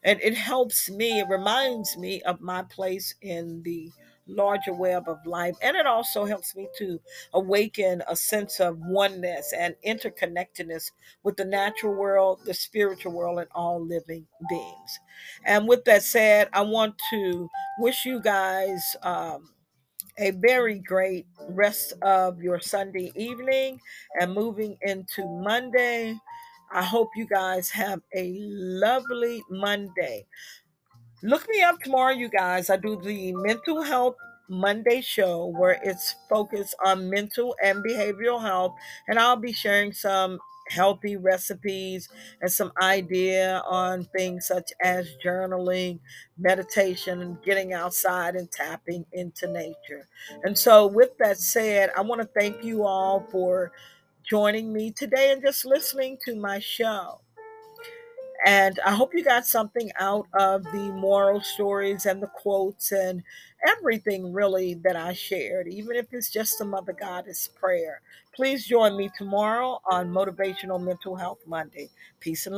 And 0.02 0.20
it 0.22 0.34
helps 0.34 0.90
me, 0.90 1.20
it 1.20 1.28
reminds 1.28 1.96
me 1.96 2.22
of 2.22 2.40
my 2.40 2.62
place 2.62 3.14
in 3.22 3.62
the 3.62 3.90
larger 4.26 4.72
web 4.74 5.08
of 5.08 5.18
life. 5.26 5.56
And 5.62 5.76
it 5.76 5.86
also 5.86 6.24
helps 6.24 6.54
me 6.54 6.68
to 6.78 7.00
awaken 7.32 8.02
a 8.08 8.16
sense 8.16 8.60
of 8.60 8.78
oneness 8.80 9.52
and 9.56 9.74
interconnectedness 9.86 10.90
with 11.22 11.36
the 11.36 11.44
natural 11.44 11.94
world, 11.94 12.40
the 12.44 12.54
spiritual 12.54 13.12
world, 13.12 13.38
and 13.38 13.48
all 13.54 13.84
living 13.84 14.26
beings. 14.48 15.00
And 15.44 15.66
with 15.66 15.84
that 15.84 16.02
said, 16.02 16.48
I 16.52 16.62
want 16.62 16.94
to 17.10 17.48
wish 17.78 18.04
you 18.04 18.20
guys. 18.20 18.82
Um, 19.02 19.50
a 20.18 20.32
very 20.32 20.78
great 20.80 21.26
rest 21.50 21.92
of 22.02 22.42
your 22.42 22.60
Sunday 22.60 23.12
evening 23.14 23.80
and 24.20 24.34
moving 24.34 24.76
into 24.82 25.24
Monday. 25.42 26.16
I 26.70 26.82
hope 26.82 27.10
you 27.16 27.26
guys 27.26 27.70
have 27.70 28.00
a 28.14 28.36
lovely 28.40 29.42
Monday. 29.50 30.26
Look 31.22 31.48
me 31.48 31.62
up 31.62 31.80
tomorrow, 31.80 32.12
you 32.12 32.28
guys. 32.28 32.70
I 32.70 32.76
do 32.76 33.00
the 33.00 33.32
mental 33.32 33.82
health 33.82 34.16
Monday 34.48 35.00
show 35.00 35.46
where 35.46 35.78
it's 35.82 36.14
focused 36.30 36.74
on 36.84 37.10
mental 37.10 37.56
and 37.62 37.84
behavioral 37.84 38.40
health, 38.40 38.74
and 39.08 39.18
I'll 39.18 39.36
be 39.36 39.52
sharing 39.52 39.92
some 39.92 40.38
healthy 40.68 41.16
recipes 41.16 42.08
and 42.40 42.52
some 42.52 42.72
idea 42.80 43.62
on 43.66 44.04
things 44.16 44.46
such 44.46 44.70
as 44.82 45.08
journaling, 45.24 45.98
meditation, 46.38 47.20
and 47.20 47.42
getting 47.42 47.72
outside 47.72 48.36
and 48.36 48.50
tapping 48.50 49.04
into 49.12 49.48
nature. 49.48 50.06
And 50.44 50.56
so, 50.56 50.86
with 50.86 51.10
that 51.18 51.38
said, 51.38 51.90
I 51.96 52.02
want 52.02 52.20
to 52.22 52.28
thank 52.38 52.62
you 52.62 52.84
all 52.84 53.26
for 53.30 53.72
joining 54.28 54.72
me 54.72 54.90
today 54.90 55.32
and 55.32 55.42
just 55.42 55.64
listening 55.64 56.18
to 56.24 56.36
my 56.36 56.58
show. 56.58 57.20
And 58.46 58.78
I 58.86 58.92
hope 58.92 59.14
you 59.14 59.24
got 59.24 59.46
something 59.46 59.90
out 59.98 60.26
of 60.34 60.62
the 60.64 60.92
moral 60.92 61.40
stories 61.40 62.06
and 62.06 62.22
the 62.22 62.28
quotes 62.28 62.92
and 62.92 63.22
everything 63.66 64.32
really 64.32 64.74
that 64.84 64.94
I 64.96 65.12
shared, 65.12 65.66
even 65.66 65.96
if 65.96 66.06
it's 66.12 66.30
just 66.30 66.60
a 66.60 66.64
Mother 66.64 66.92
Goddess 66.92 67.48
prayer. 67.48 68.00
Please 68.34 68.64
join 68.64 68.96
me 68.96 69.10
tomorrow 69.18 69.80
on 69.90 70.12
Motivational 70.12 70.80
Mental 70.80 71.16
Health 71.16 71.40
Monday. 71.46 71.90
Peace 72.20 72.40
and 72.42 72.46